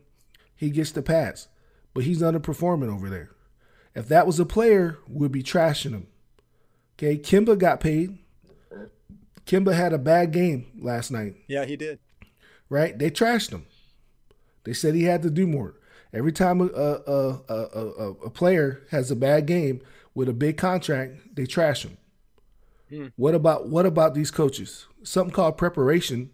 [0.55, 1.49] He gets the pass,
[1.95, 3.31] but he's underperforming over there.
[3.95, 6.07] If that was a player, we'd be trashing him.
[6.97, 8.19] Okay, Kemba got paid.
[9.47, 11.37] Kemba had a bad game last night.
[11.47, 11.99] Yeah, he did.
[12.69, 12.99] Right?
[12.99, 13.67] They trashed him.
[14.65, 15.75] They said he had to do more.
[16.13, 19.81] Every time a a, a, a, a player has a bad game
[20.15, 21.98] with a big contract, they trash him.
[22.91, 23.07] Hmm.
[23.17, 24.87] What about what about these coaches?
[25.03, 26.31] Something called preparation,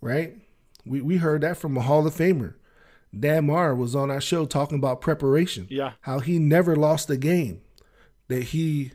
[0.00, 0.36] right?
[0.84, 2.54] We we heard that from a Hall of Famer.
[3.18, 5.66] Dan Marr was on our show talking about preparation.
[5.70, 5.92] Yeah.
[6.02, 7.60] How he never lost a game.
[8.28, 8.92] That he,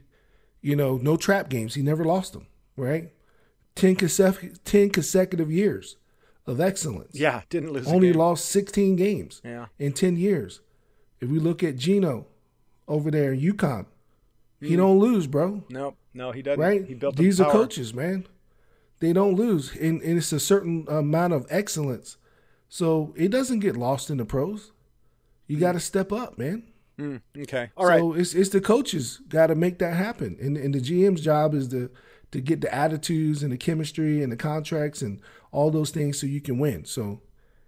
[0.62, 1.76] you know, no trap games.
[1.76, 3.12] He never lost them, right?
[3.76, 5.98] 10, consecutive, 10 consecutive years
[6.46, 7.12] of excellence.
[7.14, 7.88] Yeah, didn't lose.
[7.88, 9.68] Only lost 16 games yeah.
[9.78, 10.62] in 10 years.
[11.22, 12.28] If we look at Gino
[12.88, 13.86] over there in UConn,
[14.62, 14.68] mm.
[14.68, 15.64] he don't lose, bro.
[15.70, 16.60] No, no, he doesn't.
[16.60, 16.86] Right?
[16.86, 18.28] He built These are coaches, man.
[19.00, 19.76] They don't lose.
[19.76, 22.18] And, and it's a certain amount of excellence.
[22.68, 24.72] So it doesn't get lost in the pros.
[25.48, 25.62] You mm.
[25.62, 26.64] got to step up, man.
[27.00, 27.70] Mm, okay.
[27.78, 28.00] All right.
[28.00, 31.54] So it's it's the coaches got to make that happen, and and the GM's job
[31.54, 31.90] is to
[32.32, 36.28] to get the attitudes and the chemistry and the contracts and all those things so
[36.28, 36.86] you can win.
[36.86, 37.22] So,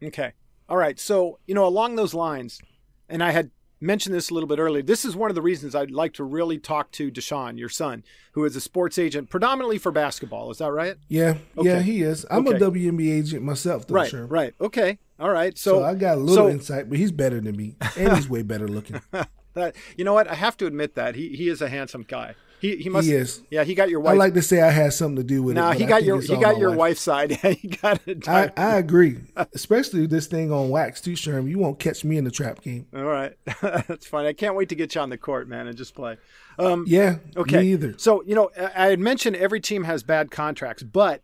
[0.04, 0.34] okay.
[0.70, 1.00] All right.
[1.00, 2.62] So, you know, along those lines,
[3.10, 3.50] and I had
[3.82, 4.84] mentioned this a little bit earlier.
[4.84, 8.04] This is one of the reasons I'd like to really talk to Deshaun, your son,
[8.34, 10.52] who is a sports agent predominantly for basketball.
[10.52, 10.96] Is that right?
[11.10, 11.70] Yeah, okay.
[11.70, 12.26] yeah, he is.
[12.30, 12.58] I'm okay.
[12.58, 13.96] a WNBA agent myself, though.
[13.96, 14.26] Right, sure.
[14.28, 14.54] right.
[14.62, 15.58] Okay, all right.
[15.58, 18.30] So, so I got a little so, insight, but he's better than me, and he's
[18.30, 19.02] way better looking.
[19.54, 20.28] that, you know what?
[20.28, 22.36] I have to admit that he he is a handsome guy.
[22.62, 23.08] He he must.
[23.08, 23.42] He is.
[23.50, 24.14] Yeah, he got your wife.
[24.14, 25.74] I like to say I had something to do with no, it.
[25.74, 26.78] No, he got your he got your wife.
[26.78, 27.32] wife's side.
[27.32, 28.30] Yeah, he got it.
[28.30, 29.18] I, I agree,
[29.54, 31.50] especially this thing on wax too, Sherm.
[31.50, 32.86] You won't catch me in the trap game.
[32.96, 34.28] All right, that's fine.
[34.28, 36.18] I can't wait to get you on the court, man, and just play.
[36.60, 37.18] Um, yeah.
[37.36, 37.62] Okay.
[37.62, 37.96] Me either.
[37.98, 41.24] So you know, I had mentioned every team has bad contracts, but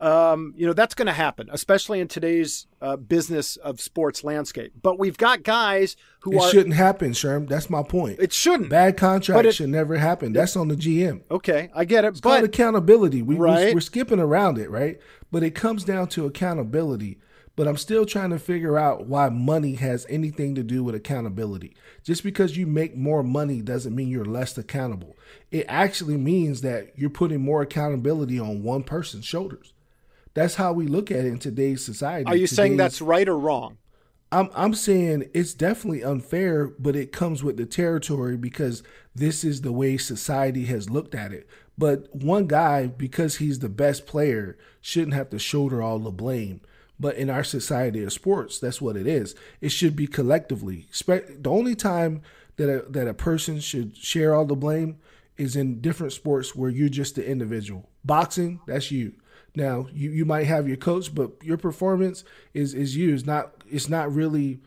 [0.00, 4.72] um, you know that's going to happen, especially in today's uh, business of sports landscape.
[4.80, 7.48] But we've got guys who it are, shouldn't happen, Sherm.
[7.48, 8.20] That's my point.
[8.20, 8.70] It shouldn't.
[8.70, 10.32] Bad contracts should never happen.
[10.32, 11.22] That's on the GM.
[11.30, 12.08] Okay, I get it.
[12.08, 13.22] It's but, called accountability.
[13.22, 13.74] We, right?
[13.74, 15.00] we, are skipping around it, right?
[15.32, 17.18] But it comes down to accountability.
[17.56, 21.74] But I'm still trying to figure out why money has anything to do with accountability.
[22.04, 25.16] Just because you make more money doesn't mean you're less accountable.
[25.50, 29.72] It actually means that you're putting more accountability on one person's shoulders.
[30.38, 32.26] That's how we look at it in today's society.
[32.26, 33.76] Are you today's, saying that's right or wrong?
[34.30, 38.84] I'm I'm saying it's definitely unfair, but it comes with the territory because
[39.16, 41.48] this is the way society has looked at it.
[41.76, 46.60] But one guy, because he's the best player, shouldn't have to shoulder all the blame.
[47.00, 49.34] But in our society of sports, that's what it is.
[49.60, 50.86] It should be collectively.
[51.04, 52.22] The only time
[52.56, 54.98] that a, that a person should share all the blame
[55.36, 57.88] is in different sports where you're just the individual.
[58.04, 59.14] Boxing, that's you.
[59.54, 63.14] Now you, you might have your coach, but your performance is is you.
[63.14, 64.60] It's not it's not really,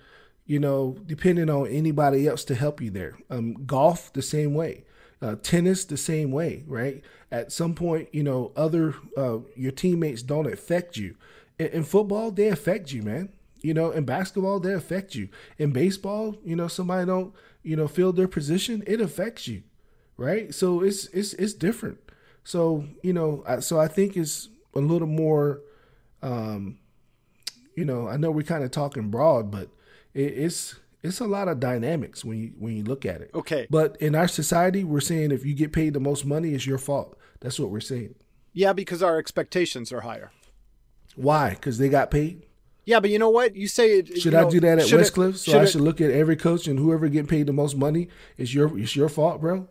[0.45, 3.17] you know, depending on anybody else to help you there.
[3.29, 4.83] Um, golf the same way,
[5.21, 7.01] uh, tennis the same way, right?
[7.31, 11.15] At some point, you know, other uh, your teammates don't affect you.
[11.57, 13.29] In, in football, they affect you, man.
[13.61, 15.29] You know, in basketball, they affect you.
[15.59, 19.63] In baseball, you know, somebody don't you know fill their position, it affects you,
[20.17, 20.53] right?
[20.53, 21.99] So it's it's it's different.
[22.43, 25.61] So you know, so I think it's a little more,
[26.21, 26.79] um,
[27.75, 29.69] you know, I know we're kind of talking broad, but
[30.13, 33.31] it, it's it's a lot of dynamics when you when you look at it.
[33.33, 33.67] Okay.
[33.69, 36.77] But in our society, we're saying if you get paid the most money, it's your
[36.77, 37.17] fault.
[37.39, 38.15] That's what we're saying.
[38.53, 40.31] Yeah, because our expectations are higher.
[41.15, 41.51] Why?
[41.51, 42.43] Because they got paid.
[42.85, 43.55] Yeah, but you know what?
[43.55, 44.19] You say it.
[44.19, 45.35] Should you I do that at Westcliff?
[45.35, 48.09] It, so I should look at every coach and whoever getting paid the most money.
[48.37, 49.67] It's your it's your fault, bro.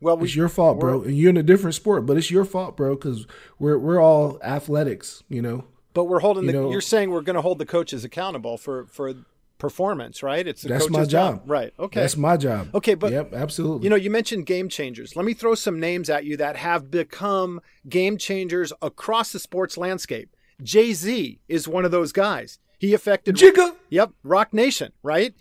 [0.00, 1.02] Well, we, it's your fault, bro.
[1.02, 3.26] And you're in a different sport, but it's your fault, bro, because
[3.58, 5.64] we're we're all athletics, you know.
[5.94, 6.58] But we're holding you the.
[6.58, 9.14] Know, you're saying we're going to hold the coaches accountable for for
[9.58, 10.46] performance, right?
[10.46, 11.40] It's the that's my job.
[11.40, 11.50] job.
[11.50, 11.74] right?
[11.78, 12.68] Okay, that's my job.
[12.74, 13.84] Okay, but yep, absolutely.
[13.84, 15.16] You know, you mentioned game changers.
[15.16, 19.76] Let me throw some names at you that have become game changers across the sports
[19.76, 20.34] landscape.
[20.62, 22.58] Jay Z is one of those guys.
[22.78, 23.74] He affected Jigga.
[23.90, 25.34] Yep, Roc Nation, right?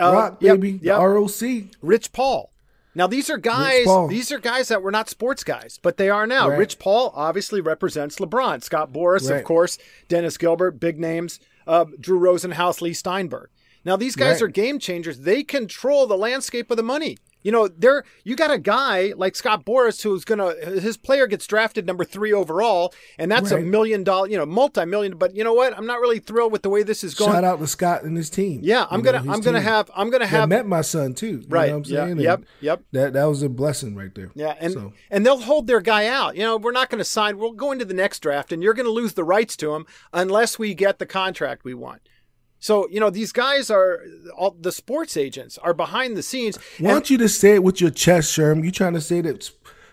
[0.00, 1.00] Uh, Rock baby, yep, yep.
[1.00, 1.64] ROC.
[1.82, 2.52] Rich Paul.
[2.98, 3.86] Now these are guys.
[4.08, 6.48] These are guys that were not sports guys, but they are now.
[6.48, 6.58] Right.
[6.58, 8.64] Rich Paul obviously represents LeBron.
[8.64, 9.38] Scott Boras, right.
[9.38, 9.78] of course.
[10.08, 11.38] Dennis Gilbert, big names.
[11.64, 13.50] Uh, Drew Rosenhaus, Leigh Steinberg.
[13.84, 14.42] Now these guys right.
[14.42, 15.20] are game changers.
[15.20, 17.18] They control the landscape of the money.
[17.42, 21.46] You know, there you got a guy like Scott Boras who's gonna his player gets
[21.46, 23.62] drafted number three overall, and that's right.
[23.62, 25.16] a million dollar, you know, multi million.
[25.16, 25.76] But you know what?
[25.76, 27.32] I'm not really thrilled with the way this is going.
[27.32, 28.60] Shout out to Scott and his team.
[28.62, 31.44] Yeah, I'm gonna I'm gonna have I'm gonna have met my son too.
[31.48, 31.70] right.
[31.70, 32.18] I'm saying?
[32.18, 32.44] Yeah, yep.
[32.60, 32.82] Yep.
[32.92, 34.30] That that was a blessing right there.
[34.34, 34.92] Yeah, and so.
[35.10, 36.36] and they'll hold their guy out.
[36.36, 37.38] You know, we're not going to sign.
[37.38, 39.86] We'll go into the next draft, and you're going to lose the rights to him
[40.12, 42.02] unless we get the contract we want.
[42.60, 44.02] So, you know, these guys are
[44.36, 46.58] all the sports agents are behind the scenes.
[46.80, 48.64] Want you to say it with your chest, Sherm.
[48.64, 49.50] You trying to say that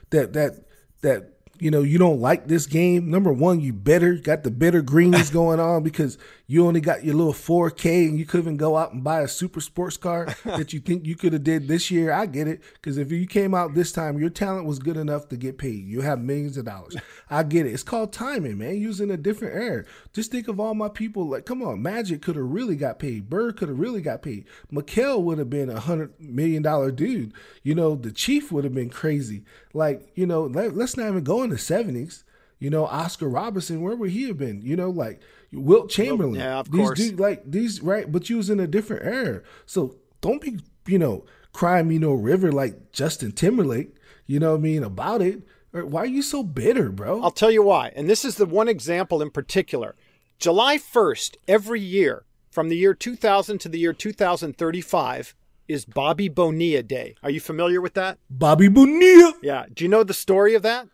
[0.09, 0.65] that that
[1.01, 3.09] that you know you don't like this game.
[3.09, 7.15] Number one, you better got the bitter greens going on because you only got your
[7.15, 10.79] little 4K and you couldn't go out and buy a super sports car that you
[10.79, 12.11] think you could have did this year.
[12.11, 15.27] I get it because if you came out this time, your talent was good enough
[15.29, 15.85] to get paid.
[15.85, 16.95] You have millions of dollars.
[17.29, 17.73] I get it.
[17.73, 18.77] It's called timing, man.
[18.77, 19.85] Using a different era.
[20.13, 21.27] Just think of all my people.
[21.27, 23.29] Like, come on, Magic could have really got paid.
[23.29, 24.45] Bird could have really got paid.
[24.71, 27.33] McHale would have been a hundred million dollar dude.
[27.63, 29.43] You know, the Chief would have been crazy.
[29.73, 32.23] Like, you know, let, let's not even go in the seventies.
[32.59, 34.61] You know, Oscar Robertson, where would he have been?
[34.61, 35.21] You know, like
[35.51, 36.35] Wilt Chamberlain.
[36.35, 36.99] Yeah, of these course.
[36.99, 38.11] Dudes, like these, right?
[38.11, 39.41] But you was in a different era.
[39.65, 43.95] So don't be, you know, crying me no river like Justin Timberlake.
[44.25, 45.43] You know what I mean about it.
[45.71, 47.21] Why are you so bitter, bro?
[47.21, 47.91] I'll tell you why.
[47.95, 49.95] And this is the one example in particular.
[50.39, 55.35] July 1st, every year, from the year 2000 to the year 2035,
[55.67, 57.15] is Bobby Bonilla Day.
[57.21, 58.19] Are you familiar with that?
[58.29, 59.33] Bobby Bonilla.
[59.41, 59.65] Yeah.
[59.73, 60.87] Do you know the story of that?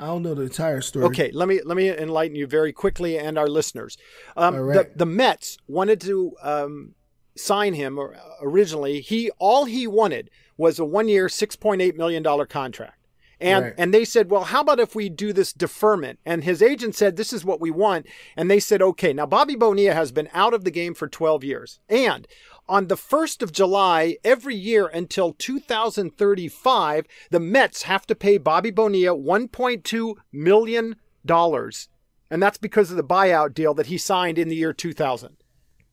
[0.00, 1.04] I don't know the entire story.
[1.06, 3.98] Okay, let me let me enlighten you very quickly and our listeners.
[4.34, 4.90] Um, right.
[4.92, 6.94] the, the Mets wanted to um,
[7.36, 8.00] sign him
[8.40, 9.02] originally.
[9.02, 12.96] He all he wanted was a one year, six point eight million dollar contract.
[13.42, 13.74] And right.
[13.76, 16.18] and they said, well, how about if we do this deferment?
[16.26, 18.06] And his agent said, this is what we want.
[18.36, 19.12] And they said, okay.
[19.12, 22.26] Now Bobby Bonilla has been out of the game for 12 years, and
[22.70, 28.70] on the 1st of July every year until 2035, the Mets have to pay Bobby
[28.70, 30.96] Bonilla 1.2 million
[31.26, 31.88] dollars.
[32.30, 35.36] And that's because of the buyout deal that he signed in the year 2000.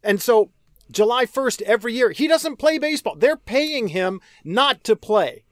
[0.04, 0.52] And so
[0.92, 3.16] July 1st every year, he doesn't play baseball.
[3.16, 5.44] They're paying him not to play.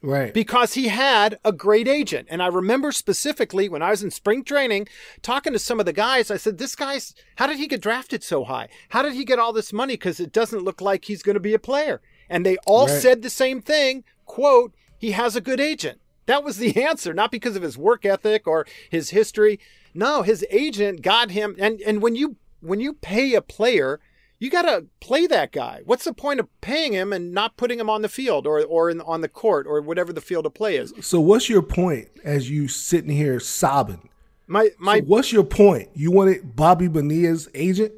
[0.00, 0.32] Right.
[0.32, 2.28] Because he had a great agent.
[2.30, 4.86] And I remember specifically when I was in spring training
[5.22, 8.22] talking to some of the guys, I said, This guy's, how did he get drafted
[8.22, 8.68] so high?
[8.90, 9.94] How did he get all this money?
[9.94, 12.00] Because it doesn't look like he's going to be a player.
[12.30, 13.00] And they all right.
[13.00, 16.00] said the same thing quote, he has a good agent.
[16.26, 19.58] That was the answer, not because of his work ethic or his history.
[19.94, 21.56] No, his agent got him.
[21.58, 23.98] And, and when you, when you pay a player,
[24.38, 25.82] you got to play that guy.
[25.84, 28.90] What's the point of paying him and not putting him on the field or or
[28.90, 30.92] in, on the court or whatever the field of play is?
[31.00, 34.08] So what's your point as you sitting here sobbing?
[34.46, 35.00] My my.
[35.00, 35.88] So what's your point?
[35.94, 37.92] You wanted Bobby Bonilla's agent?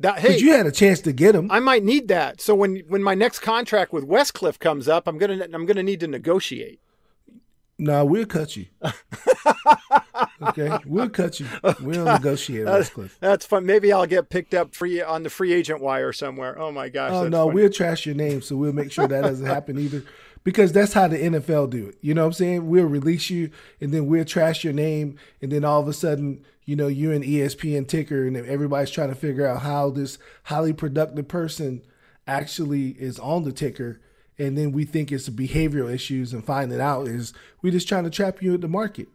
[0.00, 1.50] That hey, you had a chance to get him.
[1.50, 2.40] I might need that.
[2.40, 6.00] So when when my next contract with Westcliff comes up, I'm gonna I'm gonna need
[6.00, 6.80] to negotiate.
[7.78, 8.66] Nah, we'll cut you.
[10.42, 11.46] okay, we'll cut you.
[11.80, 13.18] We'll negotiate, Westcliff.
[13.20, 13.66] That's fun.
[13.66, 16.58] Maybe I'll get picked up free on the free agent wire somewhere.
[16.58, 17.12] Oh my gosh.
[17.12, 17.54] Oh no, funny.
[17.54, 20.02] we'll trash your name, so we'll make sure that doesn't happen either.
[20.44, 21.98] Because that's how the NFL do it.
[22.00, 22.68] You know what I'm saying?
[22.68, 26.44] We'll release you, and then we'll trash your name, and then all of a sudden,
[26.64, 30.72] you know, you're an ESPN ticker, and everybody's trying to figure out how this highly
[30.72, 31.82] productive person
[32.28, 34.00] actually is on the ticker
[34.38, 37.32] and then we think it's behavioral issues and finding out is
[37.62, 39.08] we're just trying to trap you at the market.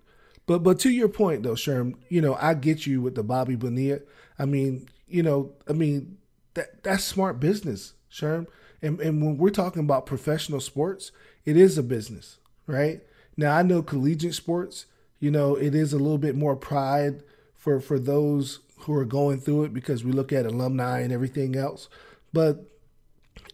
[0.46, 3.56] But but to your point though, Sherm, you know, I get you with the Bobby
[3.56, 4.00] Bonilla.
[4.38, 6.18] I mean, you know, I mean
[6.56, 8.48] that that's smart business, Sherm.
[8.82, 11.12] And and when we're talking about professional sports,
[11.46, 13.02] it is a business, right?
[13.38, 14.86] Now I know collegiate sports,
[15.20, 17.24] you know, it is a little bit more pride
[17.56, 21.56] for for those who are going through it because we look at alumni and everything
[21.56, 21.88] else.
[22.34, 22.66] But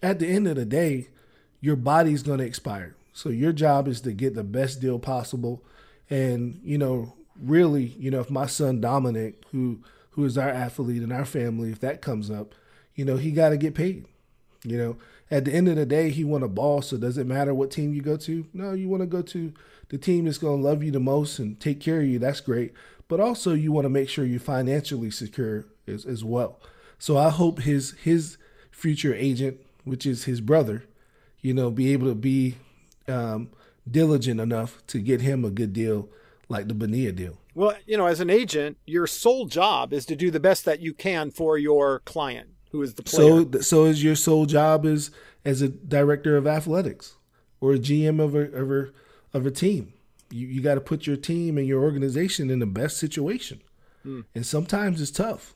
[0.01, 1.09] at the end of the day,
[1.59, 2.95] your body's going to expire.
[3.13, 5.63] So your job is to get the best deal possible.
[6.09, 9.79] And, you know, really, you know, if my son Dominic, who
[10.11, 12.55] who is our athlete in our family, if that comes up,
[12.95, 14.05] you know, he got to get paid.
[14.63, 14.97] You know,
[15.29, 16.81] at the end of the day, he want a ball.
[16.81, 18.45] So does it matter what team you go to?
[18.53, 19.53] No, you want to go to
[19.89, 22.17] the team that's going to love you the most and take care of you.
[22.19, 22.73] That's great.
[23.07, 26.59] But also, you want to make sure you're financially secure as, as well.
[26.99, 28.37] So I hope his his
[28.71, 30.83] future agent, which is his brother,
[31.41, 32.55] you know, be able to be
[33.07, 33.49] um,
[33.91, 36.09] diligent enough to get him a good deal
[36.49, 37.37] like the Bonilla deal.
[37.53, 40.79] Well, you know, as an agent, your sole job is to do the best that
[40.79, 43.45] you can for your client, who is the player.
[43.53, 45.11] So, so is your sole job as
[45.43, 47.15] as a director of athletics
[47.59, 48.89] or a GM of a of a,
[49.33, 49.93] of a team.
[50.29, 53.61] You you got to put your team and your organization in the best situation,
[54.03, 54.21] hmm.
[54.35, 55.55] and sometimes it's tough.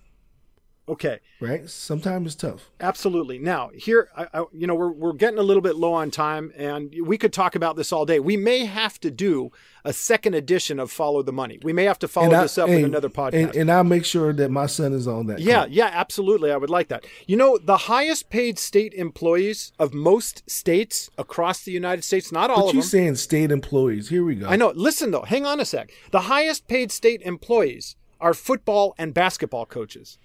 [0.90, 1.20] Okay.
[1.40, 1.70] Right.
[1.70, 2.70] Sometimes it's tough.
[2.80, 3.38] Absolutely.
[3.38, 6.52] Now, here, I, I, you know, we're, we're getting a little bit low on time,
[6.58, 8.20] and we could talk about this all day.
[8.20, 9.52] We may have to do
[9.86, 11.60] a second edition of Follow the Money.
[11.62, 13.34] We may have to follow I, this up and, with another podcast.
[13.34, 15.40] And, and, I'll make sure that my son is on that.
[15.40, 15.70] Yeah, call.
[15.70, 16.52] yeah, absolutely.
[16.52, 17.06] I would like that.
[17.28, 22.50] You know, the highest paid state employees of most states across the United States, not
[22.50, 22.78] all but of them.
[22.78, 24.10] you saying state employees.
[24.10, 24.48] Here we go.
[24.48, 24.74] I know.
[24.76, 25.92] Listen, though, hang on a sec.
[26.12, 30.18] The highest paid state employees are football and basketball coaches.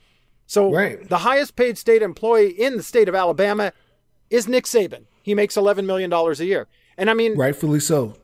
[0.46, 1.08] So right.
[1.08, 3.72] the highest paid state employee in the state of Alabama
[4.30, 5.04] is Nick Saban.
[5.22, 6.68] He makes $11 million a year.
[6.96, 8.16] And I mean, rightfully so.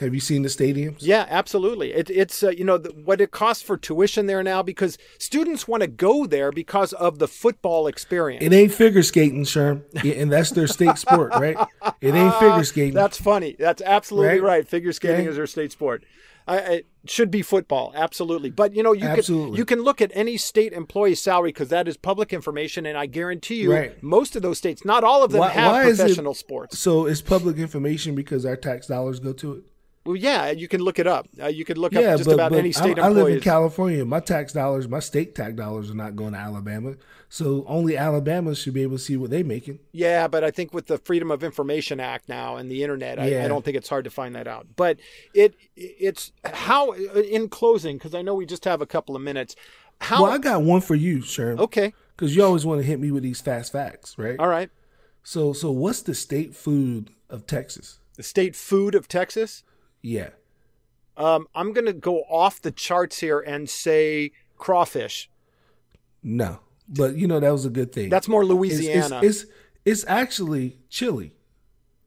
[0.00, 0.96] Have you seen the stadiums?
[1.00, 1.92] Yeah, absolutely.
[1.92, 5.68] It, it's uh, you know the, what it costs for tuition there now because students
[5.68, 8.42] want to go there because of the football experience.
[8.42, 11.56] It ain't figure skating, Sherm, and that's their state sport, right?
[12.00, 12.94] It ain't figure skating.
[12.94, 13.56] That's funny.
[13.58, 14.42] That's absolutely right.
[14.42, 14.68] right.
[14.68, 16.02] Figure skating is their state sport.
[16.50, 18.50] I, it should be football, absolutely.
[18.50, 19.50] But you know, you absolutely.
[19.50, 22.98] can you can look at any state employee salary because that is public information, and
[22.98, 24.02] I guarantee you, right.
[24.02, 26.78] most of those states, not all of them, why, have why professional it, sports.
[26.78, 29.64] So it's public information because our tax dollars go to it.
[30.04, 31.28] Well, yeah, you can look it up.
[31.40, 33.28] Uh, you can look yeah, up just but, about but any state I, I live
[33.28, 34.02] in California.
[34.04, 36.94] My tax dollars, my state tax dollars, are not going to Alabama.
[37.28, 39.78] So only Alabama should be able to see what they're making.
[39.92, 43.42] Yeah, but I think with the Freedom of Information Act now and the internet, yeah.
[43.42, 44.68] I, I, don't think it's hard to find that out.
[44.74, 44.98] But
[45.34, 49.54] it it's how in closing because I know we just have a couple of minutes.
[50.00, 50.22] How?
[50.22, 51.58] Well, I got one for you, Sherm.
[51.58, 51.92] Okay.
[52.16, 54.38] Because you always want to hit me with these fast facts, right?
[54.38, 54.70] All right.
[55.22, 57.98] So so what's the state food of Texas?
[58.16, 59.62] The state food of Texas?
[60.02, 60.30] Yeah.
[61.16, 65.30] Um, I'm going to go off the charts here and say crawfish.
[66.22, 68.08] No, but you know that was a good thing.
[68.08, 69.20] That's more Louisiana.
[69.22, 69.52] It's it's, it's,
[69.84, 71.34] it's actually chili.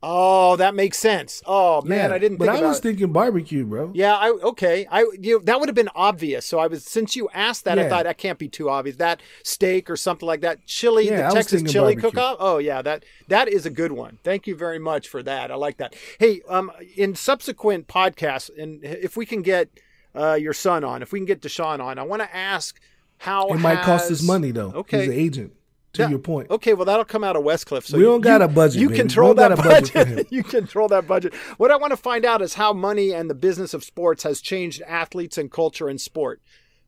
[0.05, 1.41] Oh, that makes sense.
[1.45, 2.37] Oh man, yeah, I didn't.
[2.37, 2.81] But I was it.
[2.81, 3.91] thinking barbecue, bro.
[3.95, 4.85] Yeah, I okay.
[4.91, 6.45] I you know, that would have been obvious.
[6.45, 7.85] So I was since you asked that, yeah.
[7.85, 8.97] I thought that can't be too obvious.
[8.97, 12.35] That steak or something like that, chili, yeah, the Texas chili cook-off.
[12.41, 14.19] Oh yeah, that that is a good one.
[14.25, 15.51] Thank you very much for that.
[15.51, 15.95] I like that.
[16.19, 19.69] Hey, um, in subsequent podcasts, and if we can get
[20.13, 22.77] uh, your son on, if we can get Deshaun on, I want to ask
[23.19, 23.61] how it has...
[23.61, 24.71] might cost us money though.
[24.71, 25.53] Okay, he's an agent
[25.93, 26.09] to yeah.
[26.09, 26.49] your point.
[26.49, 27.85] Okay, well that'll come out of Westcliff.
[27.85, 28.81] So we don't you, got a budget.
[28.81, 29.93] You control that budget.
[29.93, 31.33] budget you control that budget.
[31.57, 34.41] What I want to find out is how money and the business of sports has
[34.41, 36.41] changed athletes and culture and sport.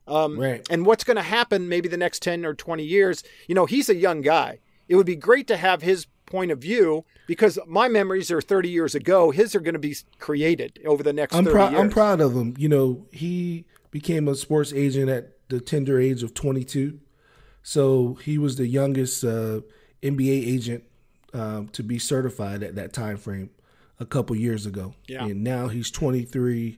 [0.08, 0.66] Um, right.
[0.70, 3.24] And what's going to happen maybe the next 10 or 20 years.
[3.48, 4.60] You know, he's a young guy.
[4.88, 8.70] It would be great to have his point of view because my memories are 30
[8.70, 9.32] years ago.
[9.32, 11.74] His are going to be created over the next I'm 30 years.
[11.74, 12.56] I'm proud of him.
[12.58, 17.00] You know, he became a sports agent at the tender age of 22.
[17.68, 19.62] So he was the youngest uh,
[20.04, 20.84] NBA agent
[21.34, 23.50] um, to be certified at that time frame
[24.00, 24.94] a couple years ago.
[25.08, 25.26] Yeah.
[25.26, 26.78] And now he's 23,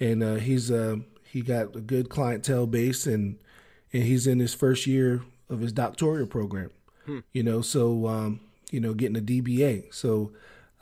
[0.00, 3.38] and uh, he's uh, he got a good clientele base, and
[3.92, 6.72] and he's in his first year of his doctoral program.
[7.06, 7.20] Hmm.
[7.32, 8.40] You know, so um,
[8.72, 9.94] you know, getting a DBA.
[9.94, 10.32] So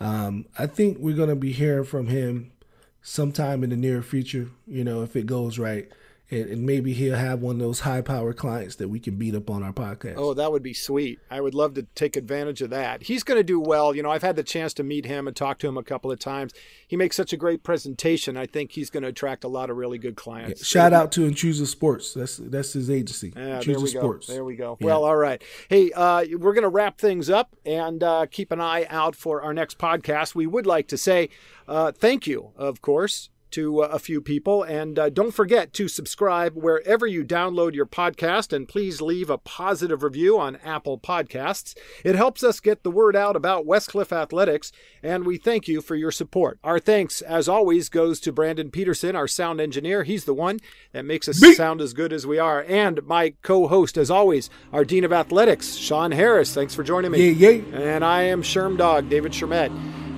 [0.00, 2.52] um, I think we're gonna be hearing from him
[3.02, 4.48] sometime in the near future.
[4.66, 5.92] You know, if it goes right
[6.32, 9.34] and, and, maybe he'll have one of those high power clients that we can beat
[9.34, 10.14] up on our podcast.
[10.16, 11.20] Oh, that would be sweet.
[11.30, 13.02] I would love to take advantage of that.
[13.02, 13.94] He's going to do well.
[13.94, 16.10] You know, I've had the chance to meet him and talk to him a couple
[16.10, 16.52] of times.
[16.88, 18.36] He makes such a great presentation.
[18.36, 20.60] I think he's going to attract a lot of really good clients.
[20.62, 20.80] Yeah.
[20.82, 22.14] Shout out to Intrusive Sports.
[22.14, 23.32] That's that's his agency.
[23.36, 24.28] Yeah, there we Sports.
[24.28, 24.32] Go.
[24.32, 24.78] There we go.
[24.80, 24.86] Yeah.
[24.86, 25.42] Well, all right.
[25.68, 29.42] Hey, uh, we're going to wrap things up and uh, keep an eye out for
[29.42, 30.34] our next podcast.
[30.34, 31.28] We would like to say
[31.68, 34.62] uh, thank you, of course, to uh, a few people.
[34.62, 39.38] And uh, don't forget to subscribe wherever you download your podcast and please leave a
[39.38, 41.74] positive review on Apple Podcasts.
[42.04, 44.72] It helps us get the word out about Westcliff Athletics,
[45.02, 46.58] and we thank you for your support.
[46.64, 50.04] Our thanks, as always, goes to Brandon Peterson, our sound engineer.
[50.04, 50.58] He's the one
[50.92, 51.56] that makes us Beep.
[51.56, 52.64] sound as good as we are.
[52.68, 56.54] And my co host, as always, our Dean of Athletics, Sean Harris.
[56.54, 57.30] Thanks for joining me.
[57.30, 57.78] Yeah, yeah.
[57.78, 59.70] And I am Shermdog, David Shermet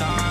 [0.00, 0.29] star.